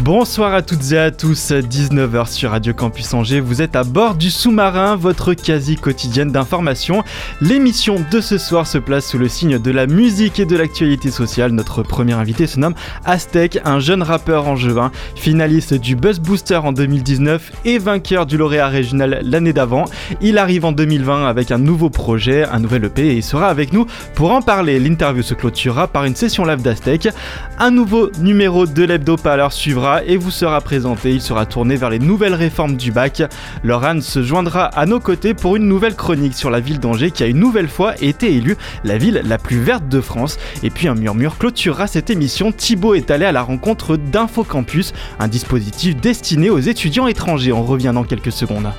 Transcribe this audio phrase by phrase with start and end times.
[0.00, 4.16] Bonsoir à toutes et à tous, 19h sur Radio Campus Angers, vous êtes à bord
[4.16, 7.04] du sous-marin, votre quasi quotidienne d'information.
[7.40, 11.10] L'émission de ce soir se place sous le signe de la musique et de l'actualité
[11.10, 11.52] sociale.
[11.52, 16.72] Notre premier invité se nomme Aztec, un jeune rappeur angevin, finaliste du Buzz Booster en
[16.72, 19.84] 2019 et vainqueur du lauréat régional l'année d'avant.
[20.20, 23.72] Il arrive en 2020 avec un nouveau projet, un nouvel EP et il sera avec
[23.72, 24.80] nous pour en parler.
[24.80, 27.08] L'interview se clôturera par une session live d'Aztec.
[27.58, 29.52] Un nouveau numéro de l'hebdo Parleur
[30.06, 31.12] et vous sera présenté.
[31.12, 33.22] Il sera tourné vers les nouvelles réformes du bac.
[33.62, 37.22] Laurent se joindra à nos côtés pour une nouvelle chronique sur la ville d'Angers qui
[37.22, 40.38] a une nouvelle fois été élue la ville la plus verte de France.
[40.62, 42.50] Et puis un murmure clôturera cette émission.
[42.50, 47.52] Thibaut est allé à la rencontre d'InfoCampus, un dispositif destiné aux étudiants étrangers.
[47.52, 48.72] On revient dans quelques secondes.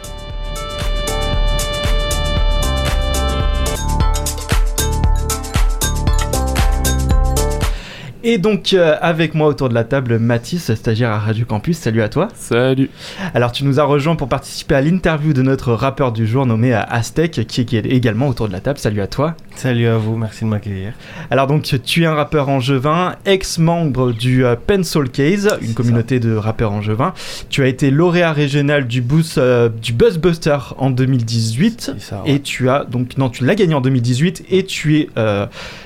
[8.27, 12.01] Et donc euh, avec moi autour de la table Mathis, stagiaire à Radio Campus, salut
[12.01, 12.27] à toi.
[12.33, 12.89] Salut.
[13.35, 16.73] Alors tu nous as rejoint pour participer à l'interview de notre rappeur du jour nommé
[16.73, 19.35] euh, Aztec, qui est qui est également autour de la table, salut à toi.
[19.55, 20.93] Salut à vous, merci de m'accueillir.
[21.29, 26.35] Alors donc tu es un rappeur angevin, ex-membre du euh, Pencil Case, une communauté de
[26.35, 27.13] rappeurs angevins.
[27.51, 31.91] Tu as été lauréat régional du, Boost, euh, du Buzzbuster en 2018.
[31.93, 32.31] C'est ça, ouais.
[32.31, 35.45] Et tu as donc non, tu l'as gagné en 2018 et tu es euh,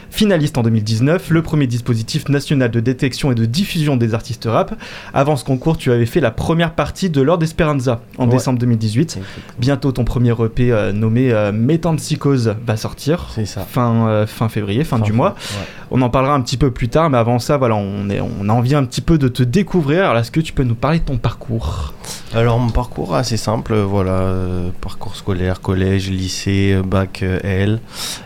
[0.09, 4.75] finaliste en 2019, le premier dispositif national de détection et de diffusion des artistes rap.
[5.13, 8.31] Avant ce concours, tu avais fait la première partie de Lord Esperanza en Ouais.
[8.33, 9.19] décembre 2018.
[9.59, 13.27] Bientôt ton premier EP euh, nommé euh, Métempsychose va sortir.
[13.33, 13.61] C'est ça.
[13.61, 15.29] Fin, euh, fin février, fin, du mois.
[15.59, 15.65] ouais.
[15.91, 18.47] On en parlera un petit peu plus tard, mais avant ça, voilà, on, est, on
[18.49, 20.03] a envie un petit peu de te découvrir.
[20.05, 21.93] Alors, est-ce que tu peux nous parler de ton parcours?
[22.33, 27.79] Alors mon parcours assez simple, voilà, euh, parcours scolaire, collège, lycée, bac L.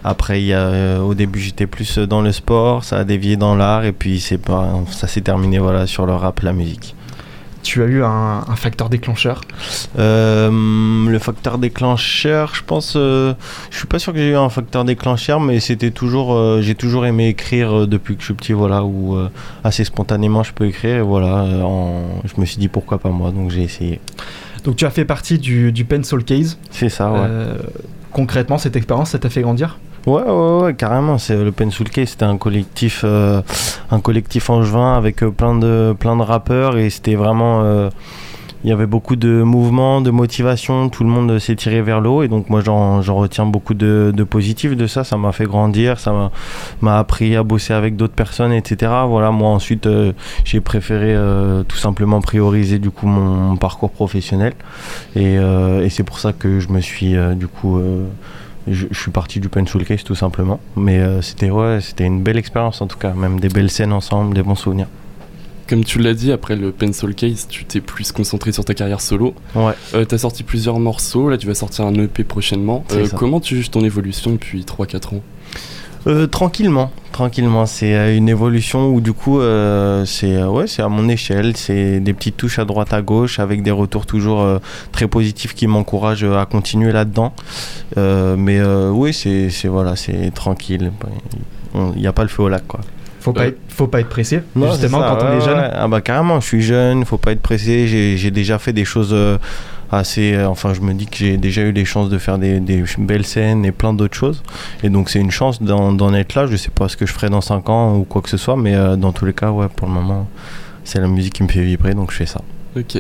[0.04, 3.36] Après y a, euh, au début j'étais plus euh, dans le sport, ça a dévié
[3.36, 6.96] dans l'art et puis c'est pas, ça s'est terminé voilà sur le rap, la musique.
[7.64, 9.40] Tu as eu un, un facteur déclencheur?
[9.98, 10.50] Euh,
[11.10, 13.34] le facteur déclencheur, je pense, euh,
[13.72, 16.76] je suis pas sûr que j'ai eu un facteur déclencheur, mais c'était toujours, euh, j'ai
[16.76, 19.18] toujours aimé écrire depuis que je suis petit, voilà, où
[19.64, 23.32] assez spontanément je peux écrire, et voilà, en- je me suis dit pourquoi pas moi,
[23.32, 24.02] donc j'ai essayé.
[24.66, 26.58] Donc, tu as fait partie du, du Pencil Case?
[26.70, 27.20] C'est ça, ouais.
[28.12, 29.78] Concrètement, cette expérience, ça t'a fait grandir?
[30.06, 31.18] Ouais, ouais, ouais, carrément.
[31.18, 33.42] C'est le Pencil Case, c'était un collectif, euh,
[33.90, 37.90] un collectif angevin avec euh, plein de, plein de rappeurs et c'était vraiment, euh,
[38.66, 40.90] il y avait beaucoup de mouvements, de motivation.
[40.90, 44.12] Tout le monde s'est tiré vers le haut et donc moi j'en, retiens beaucoup de,
[44.14, 45.06] de positif de ça.
[45.06, 46.32] Ça m'a fait grandir, ça
[46.82, 48.92] m'a, appris à bosser avec d'autres personnes, etc.
[49.08, 50.12] Voilà, moi ensuite euh,
[50.44, 51.16] j'ai préféré
[51.70, 54.54] tout simplement prioriser du coup mon, parcours professionnel
[55.16, 57.80] et, et c'est pour ça que je me suis du coup
[58.68, 60.60] je, je suis parti du Pencil Case tout simplement.
[60.76, 63.94] Mais euh, c'était ouais, c'était une belle expérience en tout cas, même des belles scènes
[63.94, 64.88] ensemble, des bons souvenirs.
[65.68, 69.00] Comme tu l'as dit, après le Pencil Case, tu t'es plus concentré sur ta carrière
[69.00, 69.34] solo.
[69.56, 69.72] Ouais.
[69.96, 72.84] Euh, T'as sorti plusieurs morceaux, là tu vas sortir un EP prochainement.
[72.92, 75.22] Euh, comment tu juges ton évolution depuis 3-4 ans?
[76.06, 77.66] Euh, tranquillement, tranquillement.
[77.66, 81.56] C'est euh, une évolution où du coup, euh, c'est ouais, c'est à mon échelle.
[81.56, 84.60] C'est des petites touches à droite à gauche avec des retours toujours euh,
[84.92, 87.34] très positifs qui m'encouragent à continuer là-dedans.
[87.98, 90.92] Euh, mais euh, oui, c'est c'est- voilà, c'est tranquille.
[91.96, 92.82] Il n'y a pas le feu au lac quoi.
[93.22, 95.58] faut pas, être, faut pas être pressé, Non, justement, ça, quand on ouais, est jeune.
[95.58, 95.70] ouais.
[95.74, 97.88] Ah bah carrément, je suis jeune, faut pas être pressé.
[97.88, 99.38] J'ai j'ai déjà fait des choses euh,
[99.98, 100.34] assez.
[100.34, 102.84] euh, enfin, je me dis que j'ai déjà eu les chances de faire des, des
[102.98, 104.44] belles scènes et plein d'autres choses.
[104.84, 106.48] Et donc c'est une chance d'en être là.
[106.48, 108.58] Je sais pas ce que je ferai dans 5 ans ou quoi que ce soit,
[108.58, 110.28] mais euh, dans tous les cas, ouais, pour le moment,
[110.84, 112.42] c'est la musique qui me fait vibrer, donc je fais ça.
[112.76, 113.00] Ok.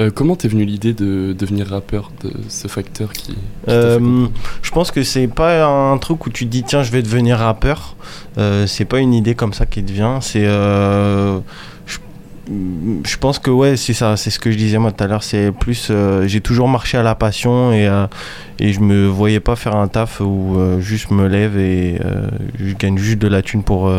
[0.00, 3.36] Euh, comment t'es venu l'idée de devenir rappeur, de ce facteur qui.
[3.68, 4.26] Euh,
[4.62, 7.38] je pense que c'est pas un truc où tu te dis tiens je vais devenir
[7.38, 7.94] rappeur.
[8.38, 10.20] Euh, c'est pas une idée comme ça qui te vient.
[10.20, 10.46] C'est
[12.48, 12.52] je,
[13.08, 14.16] je pense que ouais c'est ça.
[14.16, 15.22] C'est ce que je disais moi tout à l'heure.
[15.22, 18.06] C'est plus euh, j'ai toujours marché à la passion et euh,
[18.58, 22.28] et je me voyais pas faire un taf où euh, juste me lève et euh,
[22.58, 23.92] je gagne juste de la thune pour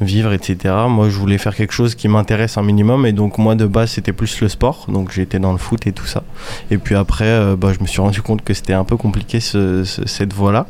[0.00, 0.74] vivre, etc.
[0.88, 3.04] Moi, je voulais faire quelque chose qui m'intéresse un minimum.
[3.06, 4.86] Et donc, moi, de base, c'était plus le sport.
[4.88, 6.22] Donc, j'étais dans le foot et tout ça.
[6.70, 9.40] Et puis après, euh, bah, je me suis rendu compte que c'était un peu compliqué
[9.40, 10.66] ce- ce- cette voie-là.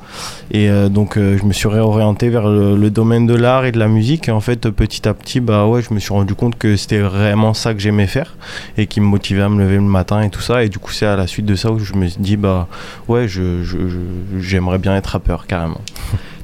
[0.50, 3.78] Et euh, donc, euh, je me suis réorienté vers le, domaine de l'art et de
[3.78, 4.28] la musique.
[4.28, 6.98] Et en fait, petit à petit, bah ouais, je me suis rendu compte que c'était
[6.98, 8.36] vraiment ça que j'aimais faire
[8.76, 10.64] et qui me motivait à me lever le matin et tout ça.
[10.64, 12.66] Et du coup, c'est à la suite de ça où je me suis dit, bah
[13.06, 15.80] ouais, je, je- je- j'aimerais bien être rappeur carrément.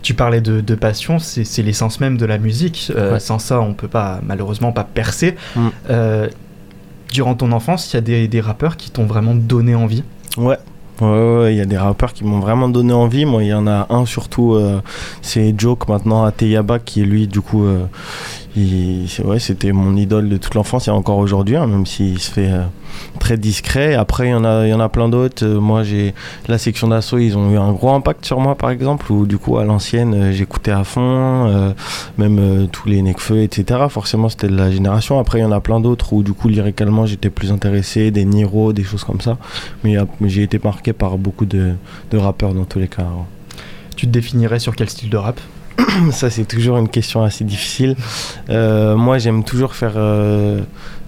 [0.06, 2.92] Tu parlais de, de passion, c'est l'essence même de la musique.
[2.94, 3.18] Euh, Ouais.
[3.18, 5.34] Sans ça, on peut pas, malheureusement, pas percer.
[5.56, 5.60] Mm.
[5.90, 6.28] Euh,
[7.12, 10.04] durant ton enfance, il y a des, des rappeurs qui t'ont vraiment donné envie?
[10.36, 10.58] Ouais.
[11.00, 13.24] Ouais, ouais, ouais, il y a des rappeurs qui m'ont vraiment donné envie.
[13.26, 14.80] Moi, il y en a un surtout, euh,
[15.22, 17.80] c'est Joke maintenant à Teyaba, qui lui, du coup, euh,
[18.54, 22.30] il- ouais, c'était mon idole de toute l'enfance et encore aujourd'hui, hein, même s'il se
[22.30, 22.62] fait euh,
[23.18, 23.94] très discret.
[23.94, 25.44] Après, il y en a, il y en a plein d'autres.
[25.44, 26.14] Euh, moi, j'ai
[26.48, 29.38] la section d'assaut, ils ont eu un gros impact sur moi, par exemple, où du
[29.38, 31.00] coup, à l'ancienne, euh, j'écoutais à fond,
[31.48, 31.72] euh,
[32.18, 33.80] même tous les Necfeu, etc.
[33.88, 35.18] Forcément, c'était de la génération.
[35.18, 38.24] Après, il y en a plein d'autres où, du coup, lyricalement, j'étais plus intéressé, des
[38.24, 39.38] Niro, des choses comme ça.
[39.84, 41.76] Mais j'ai été marqué par beaucoup de
[42.14, 43.06] rappeurs dans tous les cas.
[43.96, 45.40] Tu te définirais sur quel style de rap?
[46.12, 47.96] Ça, c'est toujours une question assez difficile.
[48.50, 50.60] Euh, moi, j'aime toujours faire euh,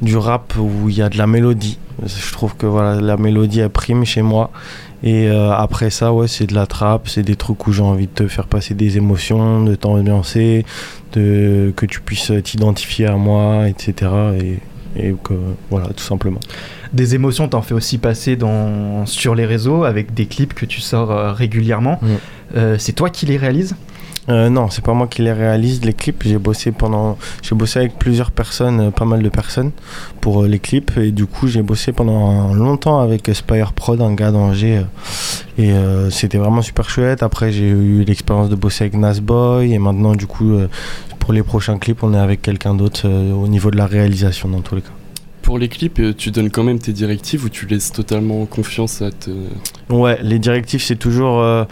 [0.02, 1.78] du rap où il y a de la mélodie.
[2.04, 4.50] Je trouve que voilà, la mélodie elle prime chez moi.
[5.02, 8.06] Et euh, après ça, ouais, c'est de la trappe, c'est des trucs où j'ai envie
[8.06, 10.64] de te faire passer des émotions, de t'ambiancer,
[11.12, 14.10] de que tu puisses t'identifier à moi, etc.
[14.40, 14.58] Et,
[14.96, 15.34] et que
[15.70, 16.40] voilà, tout simplement.
[16.92, 20.80] Des émotions, t'en fais aussi passer dans, sur les réseaux avec des clips que tu
[20.80, 21.98] sors régulièrement.
[22.02, 22.06] Mm.
[22.56, 23.76] Euh, c'est toi qui les réalises?
[24.28, 26.22] Euh, non, c'est pas moi qui les réalise les clips.
[26.24, 29.70] J'ai bossé pendant, j'ai bossé avec plusieurs personnes, euh, pas mal de personnes
[30.20, 34.12] pour euh, les clips et du coup j'ai bossé pendant longtemps avec Spire Prod, un
[34.12, 34.82] gars d'Angers
[35.56, 37.22] et euh, c'était vraiment super chouette.
[37.22, 40.58] Après j'ai eu l'expérience de bosser avec Nasboy et maintenant du coup
[41.18, 44.60] pour les prochains clips on est avec quelqu'un d'autre au niveau de la réalisation dans
[44.60, 44.90] tous les cas.
[45.40, 49.10] Pour les clips, tu donnes quand même tes directives ou tu laisses totalement confiance à
[49.10, 49.30] te...
[49.88, 51.40] Ouais, les directives, c'est toujours.
[51.40, 51.64] euh,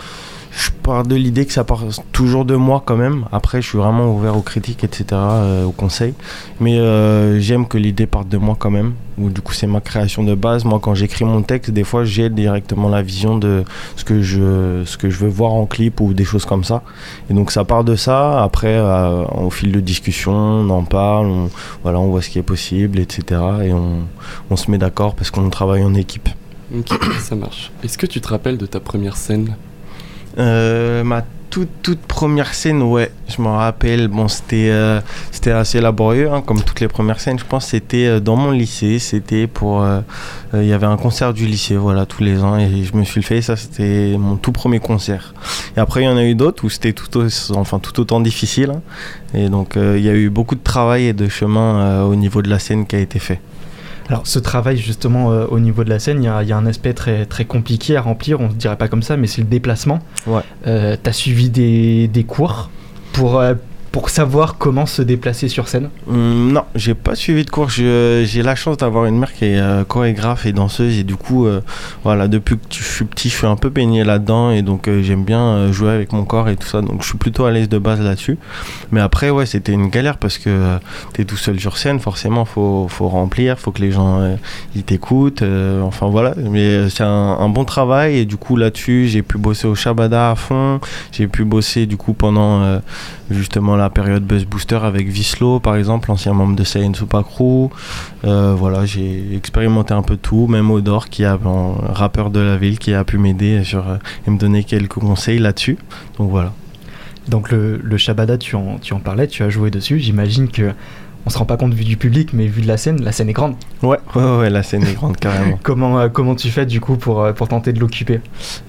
[0.56, 1.82] je pars de l'idée que ça part
[2.12, 3.26] toujours de moi quand même.
[3.31, 6.14] Après, je suis vraiment ouvert aux critiques, etc., euh, aux conseils.
[6.61, 8.94] Mais euh, j'aime que l'idée parte de moi quand même.
[9.19, 10.64] Ou du coup, c'est ma création de base.
[10.64, 13.64] Moi, quand j'écris mon texte, des fois, j'ai directement la vision de
[13.97, 16.82] ce que je, veux voir en clip ou des choses comme ça.
[17.29, 18.43] Et donc, ça part de ça.
[18.43, 21.50] Après, euh, au fil de discussion, on en parle,
[21.85, 23.43] on voit ce qui est possible, etc.
[23.62, 24.06] Et on,
[24.49, 26.31] on se met d'accord parce qu'on travaille en équipe.
[26.75, 27.70] Ok, ça marche.
[27.85, 29.55] Est-ce que tu te rappelles de ta première scène?
[30.38, 34.09] Euh, ma toute toute première scène, ouais, je m'en rappelle.
[34.09, 35.00] Bon, c'était euh,
[35.47, 37.38] assez laborieux, hein, comme toutes les premières scènes.
[37.38, 38.99] Je pense c'était euh, dans mon lycée.
[38.99, 39.87] C'était pour,
[40.53, 43.23] il y avait un concert du lycée, voilà, tous les ans, et je me suis
[43.23, 43.41] fait.
[43.41, 45.35] Ça, c'était mon tout premier concert.
[45.77, 47.09] Et après, il y en a eu d'autres où c'était tout,
[47.55, 48.71] enfin tout autant difficile.
[48.71, 48.83] hein.
[49.35, 52.50] Et donc, il y a eu beaucoup de travail et de chemin au niveau de
[52.50, 53.41] la scène qui a été fait.
[54.08, 56.53] Alors ce travail justement euh, au niveau de la scène, il y, a- il y
[56.53, 59.26] a un aspect très, très compliqué à remplir, on ne dirait pas comme ça, mais
[59.26, 59.99] c'est le déplacement.
[60.26, 60.43] Ouais.
[60.67, 62.70] Euh, T'as suivi des, des cours
[63.12, 63.55] pour, euh,
[63.96, 67.70] pour savoir comment se déplacer sur scène Hum, non, j'ai pas suivi de cours.
[67.70, 71.46] J'ai la chance d'avoir une mère qui est euh, chorégraphe et danseuse et du coup,
[71.46, 71.62] euh,
[72.04, 75.02] voilà, depuis que je suis petit, je suis un peu baigné là-dedans et donc euh,
[75.02, 76.82] j'aime bien jouer avec mon corps et tout ça.
[76.82, 78.37] Donc je suis plutôt à l'aise de base là-dessus.
[78.93, 80.76] Mais après, ouais, c'était une galère parce que
[81.14, 84.37] t'es tout seul sur scène, forcément, faut faut remplir, faut que les gens
[84.75, 85.42] ils t'écoutent.
[85.82, 89.66] enfin voilà, mais c'est un, un bon travail et du coup là-dessus, j'ai pu bosser
[89.66, 90.80] au Shabada à fond.
[91.12, 92.78] J'ai pu bosser du coup pendant
[93.30, 97.71] justement la période Buzz Booster avec Vislo par exemple, ancien membre de Saiyan Super Crew.
[98.25, 101.38] Euh, voilà, j'ai expérimenté un peu tout, même Odor qui est un
[101.93, 105.78] rappeur de la ville qui a pu m'aider euh, et me donner quelques conseils là-dessus.
[106.19, 106.52] Donc voilà.
[107.28, 110.73] Donc le, le Shabada, tu en, tu en parlais, tu as joué dessus, j'imagine que
[111.26, 113.28] on se rend pas compte vu du public, mais vu de la scène, la scène
[113.28, 113.54] est grande.
[113.83, 115.59] Ouais, ouais, ouais, la scène est grande carrément.
[115.62, 118.21] Comment, euh, comment tu fais du coup pour, euh, pour tenter de l'occuper?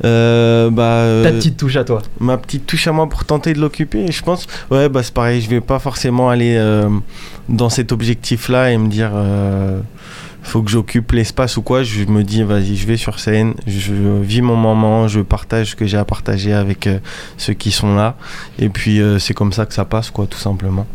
[0.04, 2.02] Euh, bah, Ta petite touche à toi.
[2.20, 4.48] ma petite touche à moi pour tenter de l'occuper, je pense.
[4.72, 6.60] Ouais, bah c'est pareil, je vais pas forcément aller
[7.48, 9.12] dans cet objectif-là et me dire
[10.48, 11.84] faut que j'occupe l'espace ou quoi.
[11.84, 15.76] Je me dis vas-y, je vais sur scène, je vis mon moment, je partage ce
[15.76, 17.00] que j'ai à partager avec euh,
[17.38, 18.16] ceux qui sont là.
[18.58, 20.88] Et puis euh, c'est comme ça que ça passe, quoi, tout simplement.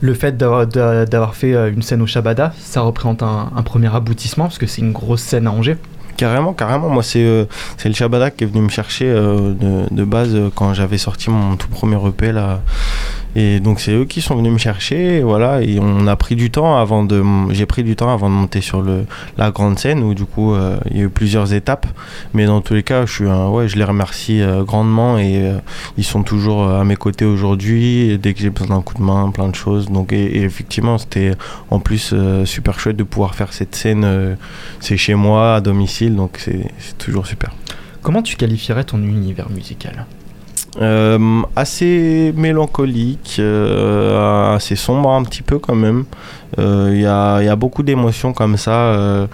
[0.00, 3.94] Le fait d'avoir d'a- d'avoir fait euh, une scène au Shabada, ça représente un, premier
[3.94, 5.76] aboutissement parce que c'est une grosse scène à Angers.
[6.16, 6.88] Carrément, carrément.
[6.88, 7.44] Moi, c'est euh,
[7.84, 9.52] le Shabada qui est venu me chercher euh,
[9.90, 12.60] de, base quand j'avais sorti mon tout premier EP là.
[13.36, 16.36] Et donc c'est eux qui sont venus me chercher, et voilà, et on a pris
[16.36, 19.06] du temps avant de, j'ai pris du temps avant de monter sur le,
[19.38, 21.86] la grande scène où du coup euh, il y a eu plusieurs étapes,
[22.32, 25.42] mais dans tous les cas, je suis, un- ouais, je les remercie euh, grandement et
[25.48, 25.58] euh,
[25.98, 28.18] ils sont toujours à mes côtés aujourd'hui.
[28.18, 29.90] Dès que j'ai besoin d'un coup de main, plein de choses.
[29.90, 31.32] Donc et, et effectivement, c'était
[31.70, 32.14] en plus
[32.44, 34.36] super chouette de pouvoir faire cette scène.
[34.80, 37.50] c'est chez moi, à domicile, donc c'est toujours super.
[38.02, 40.06] Comment tu qualifierais ton univers musical?
[40.80, 46.04] Euh, assez mélancolique, euh, assez sombre un petit peu quand même.
[46.58, 49.26] Euh, Il y, a, il y a beaucoup d'émotions comme ça, euh,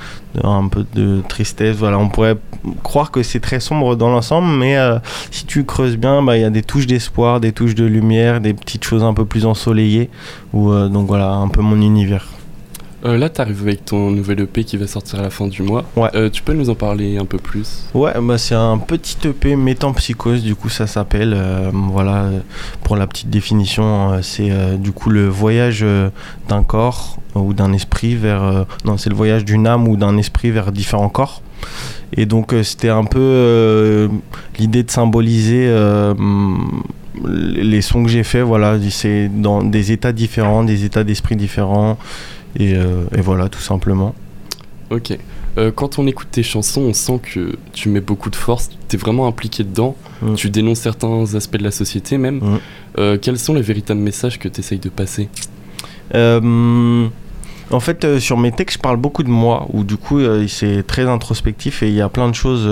[0.44, 1.76] un peu de tristesse.
[1.76, 2.36] Voilà, on pourrait
[2.82, 4.98] croire que c'est très sombre dans l'ensemble, mais euh,
[5.30, 8.42] si tu creuses bien, bah, il y a des touches d'espoir, des touches de lumière,
[8.42, 10.10] des petites choses un peu plus ensoleillées.
[10.54, 12.26] Euh, donc voilà, un peu mon univers.
[13.04, 15.84] Euh, là, t'arrives avec ton nouvel EP qui va sortir à la fin du mois.
[15.96, 16.10] Ouais.
[16.14, 17.84] Euh, tu peux nous en parler un peu plus?
[17.94, 21.32] Ouais, bah c'est un petit EP métampsychose, du coup ça s'appelle.
[21.34, 22.28] euh, voilà,
[22.84, 25.84] pour la petite définition, euh, c'est du coup le voyage
[26.48, 28.66] d'un corps ou d'un esprit vers.
[28.84, 31.42] non, c'est le voyage d'une âme ou d'un esprit vers différents corps.
[32.16, 34.08] Et donc c'était un peu
[34.58, 35.72] l'idée de symboliser
[37.24, 38.42] les sons que j'ai faits.
[38.42, 41.98] Voilà, c'est dans des états différents, des états d'esprit différents.
[42.56, 44.14] Et, euh, et voilà, tout simplement.
[44.90, 45.16] Ok.
[45.58, 48.96] Euh, quand on écoute tes chansons, on sent que tu mets beaucoup de force, t'es
[48.96, 50.34] vraiment impliqué dedans, Mm.
[50.34, 52.36] tu dénonces certains aspects de la société même.
[52.36, 52.58] Mm.
[52.98, 55.28] Euh, quels sont les véritables messages que tu essayes de passer?
[56.14, 57.08] Euh,
[57.70, 61.08] en fait, sur mes textes, je parle beaucoup de moi, où du coup, c'est très
[61.08, 62.68] introspectif et il y a plein de choses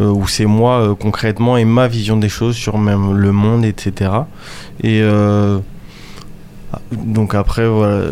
[0.00, 4.10] où c'est moi concrètement et ma vision des choses sur même le monde, etc.
[4.82, 5.02] Et
[6.92, 8.02] donc après, voilà,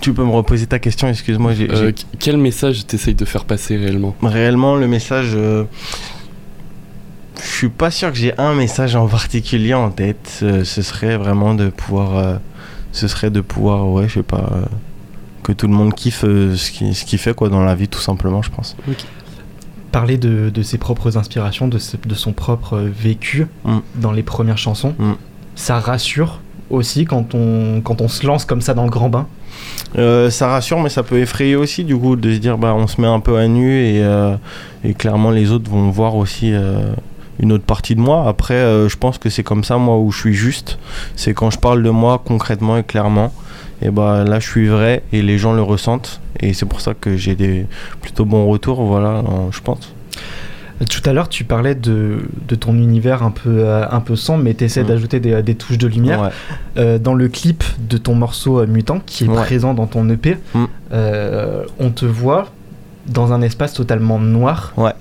[0.00, 1.52] tu peux me reposer ta question, excuse-moi.
[1.60, 4.14] Euh, Quel message t'essayes de faire passer réellement?
[4.22, 5.32] Réellement, le message.
[5.34, 5.64] euh,
[7.42, 10.40] je suis pas sûr que j'ai un message en particulier en tête.
[10.42, 12.16] Euh, ce serait vraiment de pouvoir.
[12.16, 12.36] euh,
[12.92, 14.48] ce serait de pouvoir, ouais, je sais pas.
[14.52, 14.64] euh,
[15.44, 18.00] que tout le monde kiffe euh, ce qu'il ce fait quoi dans la vie, tout
[18.00, 18.76] simplement, je pense.
[19.92, 23.78] Parler de, de ses propres inspirations, de, ce- de son propre vécu Mm.
[23.96, 25.12] dans les premières chansons, Mm.
[25.54, 29.26] ça rassure aussi quand on, quand on se lance comme ça dans le grand bain.
[29.96, 32.86] Euh, ça rassure, mais ça peut effrayer aussi, du coup, de se dire, bah, on
[32.86, 34.36] se met un peu à nu et, euh,
[34.84, 36.92] et clairement, les autres vont voir aussi euh,
[37.40, 38.28] une autre partie de moi.
[38.28, 38.56] Après,
[38.88, 40.78] je pense que c'est comme ça, moi, où je suis juste.
[41.16, 43.32] C'est quand je parle de moi concrètement et clairement.
[43.80, 46.20] Et bah là, je suis vrai et les gens le ressentent.
[46.40, 47.66] Et c'est pour ça que j'ai des
[48.00, 49.22] plutôt bons retours, voilà,
[49.52, 49.94] je pense.
[50.88, 54.44] Tout à l'heure, tu parlais de, de ton univers un peu, euh, un peu sombre,
[54.44, 54.86] mais tu essaies Mm.
[54.86, 56.20] d'ajouter des, des touches de lumière.
[56.22, 56.28] Ouais.
[56.76, 59.36] Euh, dans le clip de ton morceau euh, Mutant, qui est Ouais.
[59.42, 60.64] présent dans ton EP, Mm.
[60.92, 62.46] euh, on te voit
[63.06, 64.72] dans un espace totalement noir.
[64.76, 64.92] Ouais.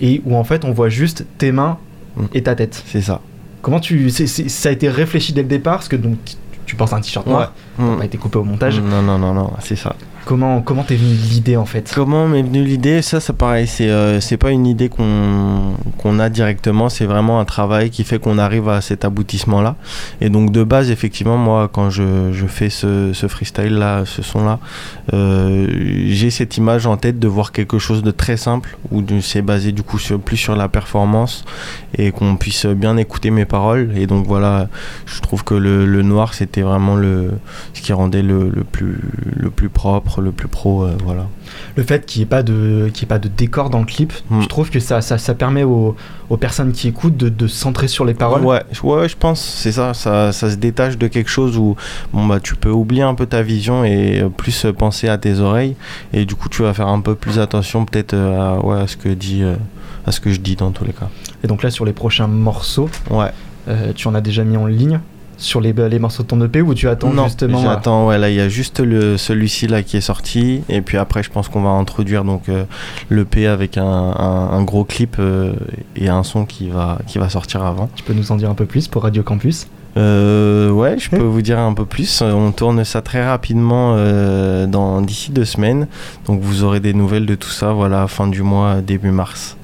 [0.00, 1.78] Et où en fait on voit juste tes mains
[2.16, 2.24] Mm.
[2.34, 2.82] et ta tête.
[2.86, 3.20] C'est ça.
[3.62, 4.10] Comment tu.
[4.10, 5.74] ça a été réfléchi dès le départ?
[5.76, 6.34] Parce que donc, tu,
[6.66, 8.80] tu penses à un t-shirt noir, ça a été coupé au montage.
[8.80, 9.94] Non, non, non, non, c'est ça.
[10.24, 11.90] Comment comment t'es venue l'idée en fait?
[11.92, 13.02] Comment m'est venue l'idée?
[13.02, 13.66] Ça, c'est pareil.
[13.66, 16.88] C'est euh, c'est pas une idée qu'on a directement.
[16.88, 19.74] C'est vraiment un travail qui fait qu'on arrive à cet aboutissement-là.
[20.20, 24.60] Et donc, de base, effectivement, moi, quand je, fais ce, ce freestyle-là, ce son-là,
[25.12, 25.66] euh,
[26.06, 29.72] j'ai cette image en tête de voir quelque chose de très simple où c'est basé
[29.72, 31.44] du coup plus sur la performance
[31.98, 33.90] et qu'on puisse bien écouter mes paroles.
[33.96, 34.68] Et donc, voilà,
[35.06, 37.32] je trouve que le, noir, c'était vraiment le,
[37.74, 38.64] ce qui rendait le
[39.50, 40.82] plus propre, le plus pro.
[40.84, 41.26] euh, voilà.
[41.76, 43.84] Le fait qu'il n'y ait, pas de- qu'il y ait pas de décor dans le
[43.84, 44.42] clip, Mm.
[44.42, 45.94] je trouve que ça, ça, ça permet aux,
[46.30, 48.42] aux personnes qui écoutent de, de se centrer sur les paroles.
[48.44, 51.76] Ouais, je- ouais, je pense, c'est ça, ça, ça se détache de quelque chose où
[52.12, 55.38] bon, bah, tu peux oublier un peu ta vision et euh, plus penser à tes
[55.40, 55.76] oreilles.
[56.12, 58.86] Et du coup, tu vas faire un peu plus attention peut-être euh, à, ouais, à,
[58.86, 59.42] ce que dit,
[60.06, 61.08] à ce que je dis dans tous les cas.
[61.44, 63.30] Et donc là, sur les prochains morceaux, Ouais,
[63.68, 65.00] euh, tu en as déjà mis en ligne
[65.42, 68.18] sur les, les morceaux de ton EP ou tu attends non, justement euh, j'attends, ouais,
[68.18, 70.62] là, il y a juste le, celui-ci là qui est sorti.
[70.68, 72.64] Et puis après, je pense qu'on va introduire donc euh,
[73.08, 75.52] le P avec un, un- un gros clip euh,
[75.96, 77.88] et un son qui va, qui va sortir avant.
[77.96, 79.66] Tu peux nous en dire un peu plus pour Radio Campus?
[79.98, 82.22] Euh, ouais, je peux vous dire un peu plus.
[82.22, 83.94] On tourne ça très rapidement
[84.66, 85.86] dans d'ici deux semaines.
[86.26, 89.56] Donc vous aurez des nouvelles de tout ça, voilà, fin du mois, début mars.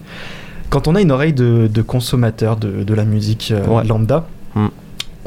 [0.69, 3.85] Quand on a une oreille de, de consommateur de, de la musique Ouais.
[3.85, 4.67] lambda, Mm.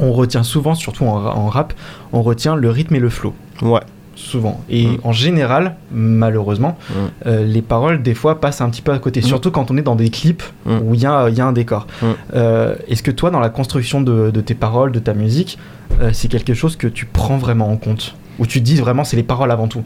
[0.01, 1.73] On retient souvent, surtout en, ra- en rap,
[2.11, 3.33] on retient le rythme et le flow.
[3.61, 3.79] Ouais.
[4.15, 4.59] Souvent.
[4.69, 4.97] Et Mm.
[5.03, 6.93] en général, malheureusement, Mm.
[7.27, 9.21] euh, les paroles, des fois, passent un petit peu à côté.
[9.21, 9.23] Mm.
[9.23, 11.53] Surtout quand on est dans des clips où il y a, il y a un
[11.53, 11.87] décor.
[12.35, 15.57] Euh, Est-ce que toi, dans la construction de, de tes paroles, de ta musique,
[16.01, 18.15] euh, c'est quelque chose que tu prends vraiment en compte?
[18.39, 19.83] Ou tu dis vraiment c'est les paroles avant tout?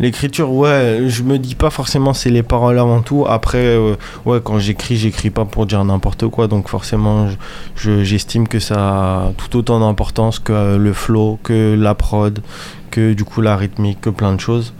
[0.00, 3.24] L'écriture, ouais, je me dis pas forcément c'est les paroles avant tout.
[3.28, 6.48] Après, euh, ouais, quand j'écris, j'écris pas pour dire n'importe quoi.
[6.48, 7.36] Donc forcément, je-
[7.76, 12.40] je- j'estime que ça a tout autant d'importance que le flow, que la prod,
[12.90, 14.72] que du coup la rythmique, que plein de choses.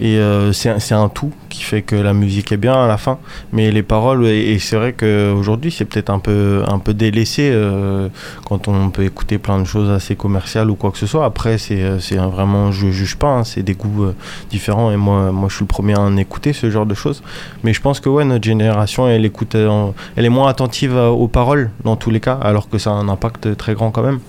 [0.00, 3.18] Et euh, c'est un- tout qui fait que la musique est bien à la fin.
[3.52, 8.08] Mais les paroles, et, c'est vrai qu'aujourd'hui, c'est peut-être un peu, un peu délaissé euh,
[8.44, 11.24] quand on peut écouter plein de choses assez commerciales ou quoi que ce soit.
[11.24, 11.98] Après, c'est euh,
[12.30, 14.12] vraiment, je juge pas, hein, c'est des goûts
[14.50, 14.90] différents.
[14.92, 17.22] Et moi, moi, je suis le premier à en écouter ce genre de choses.
[17.64, 21.08] Mais je pense que ouais, notre génération, elle écoute, euh, elle est moins attentive euh,
[21.08, 24.02] aux paroles dans tous les cas, alors que ça a un impact très grand quand
[24.02, 24.20] même.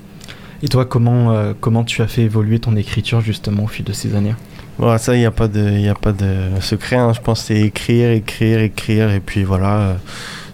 [0.61, 3.93] Et toi, comment, euh, comment tu as fait évoluer ton écriture justement au fil de
[3.93, 4.35] ces années?
[4.77, 6.25] Voilà, ça, il n'y a, pas de- y a pas de
[6.61, 6.95] secret.
[6.97, 7.11] hein.
[7.13, 9.93] Je pense que c'est écrire, écrire, écrire, et puis voilà, euh,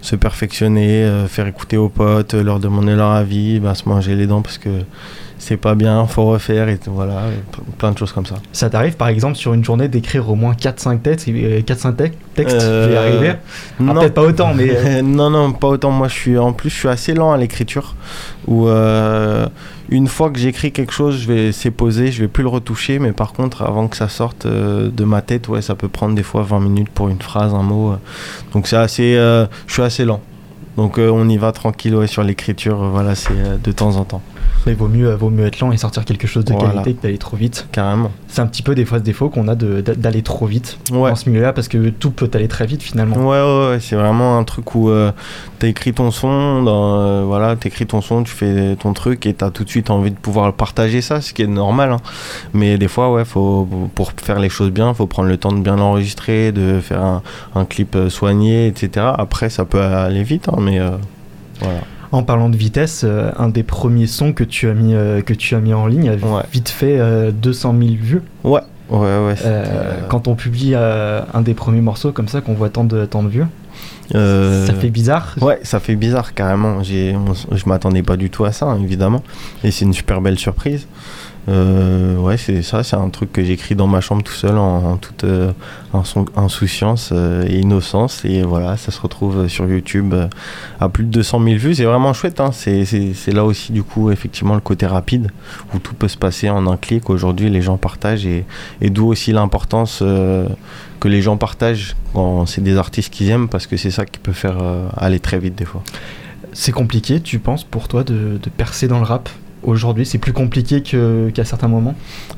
[0.02, 4.26] se perfectionner, euh, faire écouter aux potes, leur demander leur avis, bah, se manger les
[4.26, 4.68] dents parce que
[5.46, 8.34] c'est pas bien, faut refaire, et voilà, et plein de choses comme ça.
[8.52, 12.12] Ça t'arrive par exemple sur une journée d'écrire au moins 4-5 textes, euh, 4-5 tec-
[12.34, 13.32] textes Euh, vais y arriver?
[13.78, 13.94] Ah, non.
[14.00, 15.90] Peut-être pas autant, mais euh, non, non, pas autant.
[15.92, 17.94] Moi, je suis en plus, je suis assez lent à l'écriture.
[18.48, 19.46] Où euh,
[19.88, 22.98] une fois que j'écris quelque chose, je vais c'est posé, je vais plus le retoucher.
[22.98, 26.14] Mais par contre, avant que ça sorte euh, de ma tête, ouais, ça peut prendre
[26.14, 27.92] des fois 20 minutes pour une phrase, un mot.
[27.92, 27.96] euh.
[28.52, 30.20] Donc c'est assez, euh, je suis assez lent.
[30.76, 32.82] Donc euh, on y va tranquille ouais, sur l'écriture.
[32.82, 34.20] euh, voilà, c'est euh, de temps en temps,
[34.66, 36.70] mais vaut mieux, vaut mieux être lent et sortir quelque chose de Voilà.
[36.82, 37.68] qualité que d'aller trop vite.
[37.72, 38.10] carrément.
[38.28, 41.10] C'est un petit peu des fois ce défaut qu'on a d'aller trop vite Ouais.
[41.10, 43.16] dans ce milieu-là parce que tout peut aller très vite finalement.
[43.16, 45.12] Ouais, ouais, ouais, c'est vraiment un truc où euh,
[45.58, 49.34] t'as écrit ton son, dans, euh, voilà, t'écris ton son, tu fais ton truc et
[49.34, 51.92] t'as tout de suite envie de pouvoir partager ça, ce qui est normal.
[51.92, 51.96] hein.
[52.52, 55.60] Mais des fois, ouais, faut, pour faire les choses bien, faut prendre le temps de
[55.60, 57.22] bien l'enregistrer, de faire un,
[57.54, 59.06] un clip euh, soigné, etc.
[59.16, 60.90] Après, ça peut aller vite, hein, mais euh,
[61.60, 61.80] voilà.
[62.12, 65.34] En parlant de vitesse, euh, un des premiers sons que tu as mis, euh, que
[65.34, 66.42] tu as mis en ligne a Ouais.
[66.52, 68.22] vite fait euh, 200 000 vues.
[68.44, 68.60] Ouais,
[68.90, 69.34] ouais, ouais.
[69.44, 72.84] Euh, euh, Quand on publie euh, un des premiers morceaux comme ça, qu'on voit tant
[72.84, 73.44] de, tant de vues,
[74.14, 75.34] euh, ça fait bizarre.
[75.40, 76.82] Ouais, ça fait bizarre carrément.
[76.82, 79.22] J'ai, on- je m'attendais pas du tout à ça, hein, évidemment.
[79.64, 80.86] Et c'est une super belle surprise.
[81.48, 84.96] Euh, ouais, c'est ça, c'est un truc que j'écris dans ma chambre tout seul en,
[84.96, 85.52] toute euh,
[86.36, 88.24] insouciance euh, et innocence.
[88.24, 90.14] Et voilà, ça se retrouve sur YouTube
[90.80, 91.74] à plus de 200 000 vues.
[91.74, 92.40] C'est vraiment chouette.
[92.40, 92.50] Hein.
[92.52, 95.30] C'est, là aussi, du coup, effectivement, le côté rapide
[95.74, 97.10] où tout peut se passer en un clic.
[97.10, 98.44] Aujourd'hui, les gens partagent et,
[98.82, 100.02] d'où aussi l'importance
[101.00, 104.18] que les gens partagent quand c'est des artistes qu'ils aiment parce que c'est ça qui
[104.18, 104.56] peut faire
[104.96, 105.82] aller très vite des fois.
[106.52, 109.28] C'est compliqué, tu penses, pour toi de percer dans le rap?
[109.66, 111.94] Aujourd'hui C'est plus compliqué qu'à certains moments?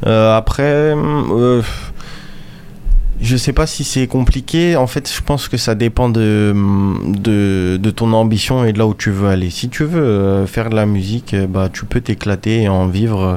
[0.06, 1.62] Euh, après, euh,
[3.20, 4.76] je sais pas si c'est compliqué.
[4.76, 6.54] En fait, je pense que ça dépend de,
[7.16, 9.50] de, ton ambition et de là où tu veux aller.
[9.50, 12.86] Si tu veux euh, faire de la musique, euh, bah, tu peux t'éclater et en
[12.86, 13.36] vivre euh,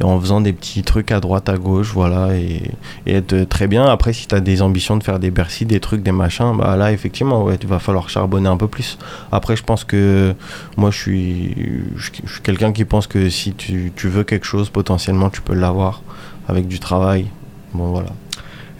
[0.00, 2.62] et en faisant des petits trucs à droite, à gauche, voilà, et,
[3.06, 3.84] être très bien.
[3.86, 6.76] Après, si tu as des ambitions de faire des Bercy, des trucs, des machins, bah
[6.76, 8.98] là, effectivement, ouais, il va falloir charbonner un peu plus.
[9.30, 10.34] Après, je pense que
[10.76, 11.54] moi, je suis,
[11.96, 15.54] je suis quelqu'un qui pense que si tu, tu veux quelque chose, potentiellement, tu peux
[15.54, 16.02] l'avoir
[16.48, 17.26] avec du travail.
[17.72, 18.10] Bon, voilà.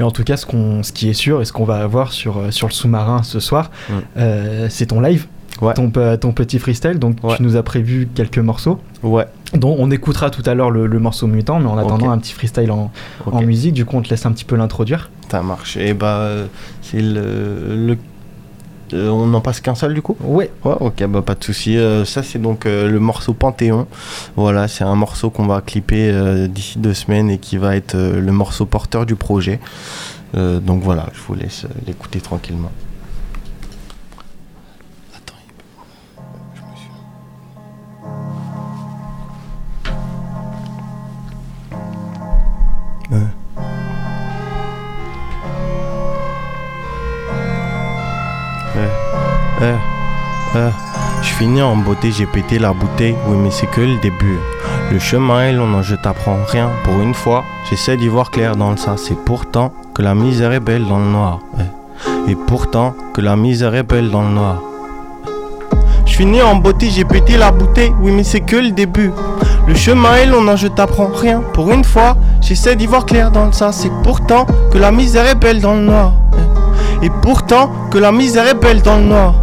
[0.01, 2.13] Et en tout cas, ce, qu'on, ce qui est sûr et ce qu'on va avoir
[2.13, 3.93] sur, euh, sur le sous-marin ce soir, Mm.
[4.17, 5.27] euh, c'est ton live,
[5.61, 5.75] Ouais.
[5.75, 6.99] ton, pe- ton petit freestyle.
[6.99, 7.37] Donc Ouais.
[7.37, 10.99] tu nous as prévu quelques morceaux, Ouais, dont on écoutera tout à l'heure le, le
[10.99, 12.91] morceau mutant, mais en attendant un petit freestyle en,
[13.27, 15.11] en musique, du coup on te laisse un petit peu l'introduire.
[15.31, 15.77] Ça marche.
[15.77, 16.47] Et bah, euh,
[16.83, 17.77] c'est le.
[17.87, 17.99] le-
[18.95, 21.77] euh, on n'en passe qu'un seul du coup Ouais, Ouais, ok, bah pas de souci.
[21.79, 23.87] Euh, ça, c'est donc euh, le morceau Panthéon.
[24.37, 27.95] Voilà, c'est un morceau qu'on va clipper euh, d'ici deux semaines et qui va être
[27.95, 29.61] euh, le morceau porteur du projet.
[30.35, 32.71] Euh, donc voilà, je vous laisse euh, l'écouter tranquillement.
[35.17, 36.91] Attends, il- je me suis-
[43.11, 43.19] Ouais.
[43.19, 43.27] Ouais.
[49.63, 49.75] Ouais.
[50.55, 50.71] Ouais.
[51.23, 54.39] Je finis en beauté, j'ai pété la bouteille, oui mais c'est que le début.
[54.91, 56.69] Le chemin est long, non je t'apprends rien.
[56.85, 58.97] Pour une fois, j'essaie d'y voir clair dans le ça.
[58.97, 61.39] C'est pourtant que la misère est belle dans le noir.
[61.57, 61.65] ouais.
[62.29, 64.57] Et pourtant que la misère est belle dans le noir.
[66.07, 69.13] Je finis en beauté, j'ai pété la bouteille, oui mais c'est que le début.
[69.69, 71.41] Le chemin est long, non je t'apprends rien.
[71.53, 73.71] Pour une fois, j'essaie d'y voir clair dans le ça.
[73.71, 76.15] C'est pourtant que la misère est belle dans le noir.
[76.33, 77.07] ouais.
[77.07, 79.35] Et pourtant que la misère est belle dans le noir.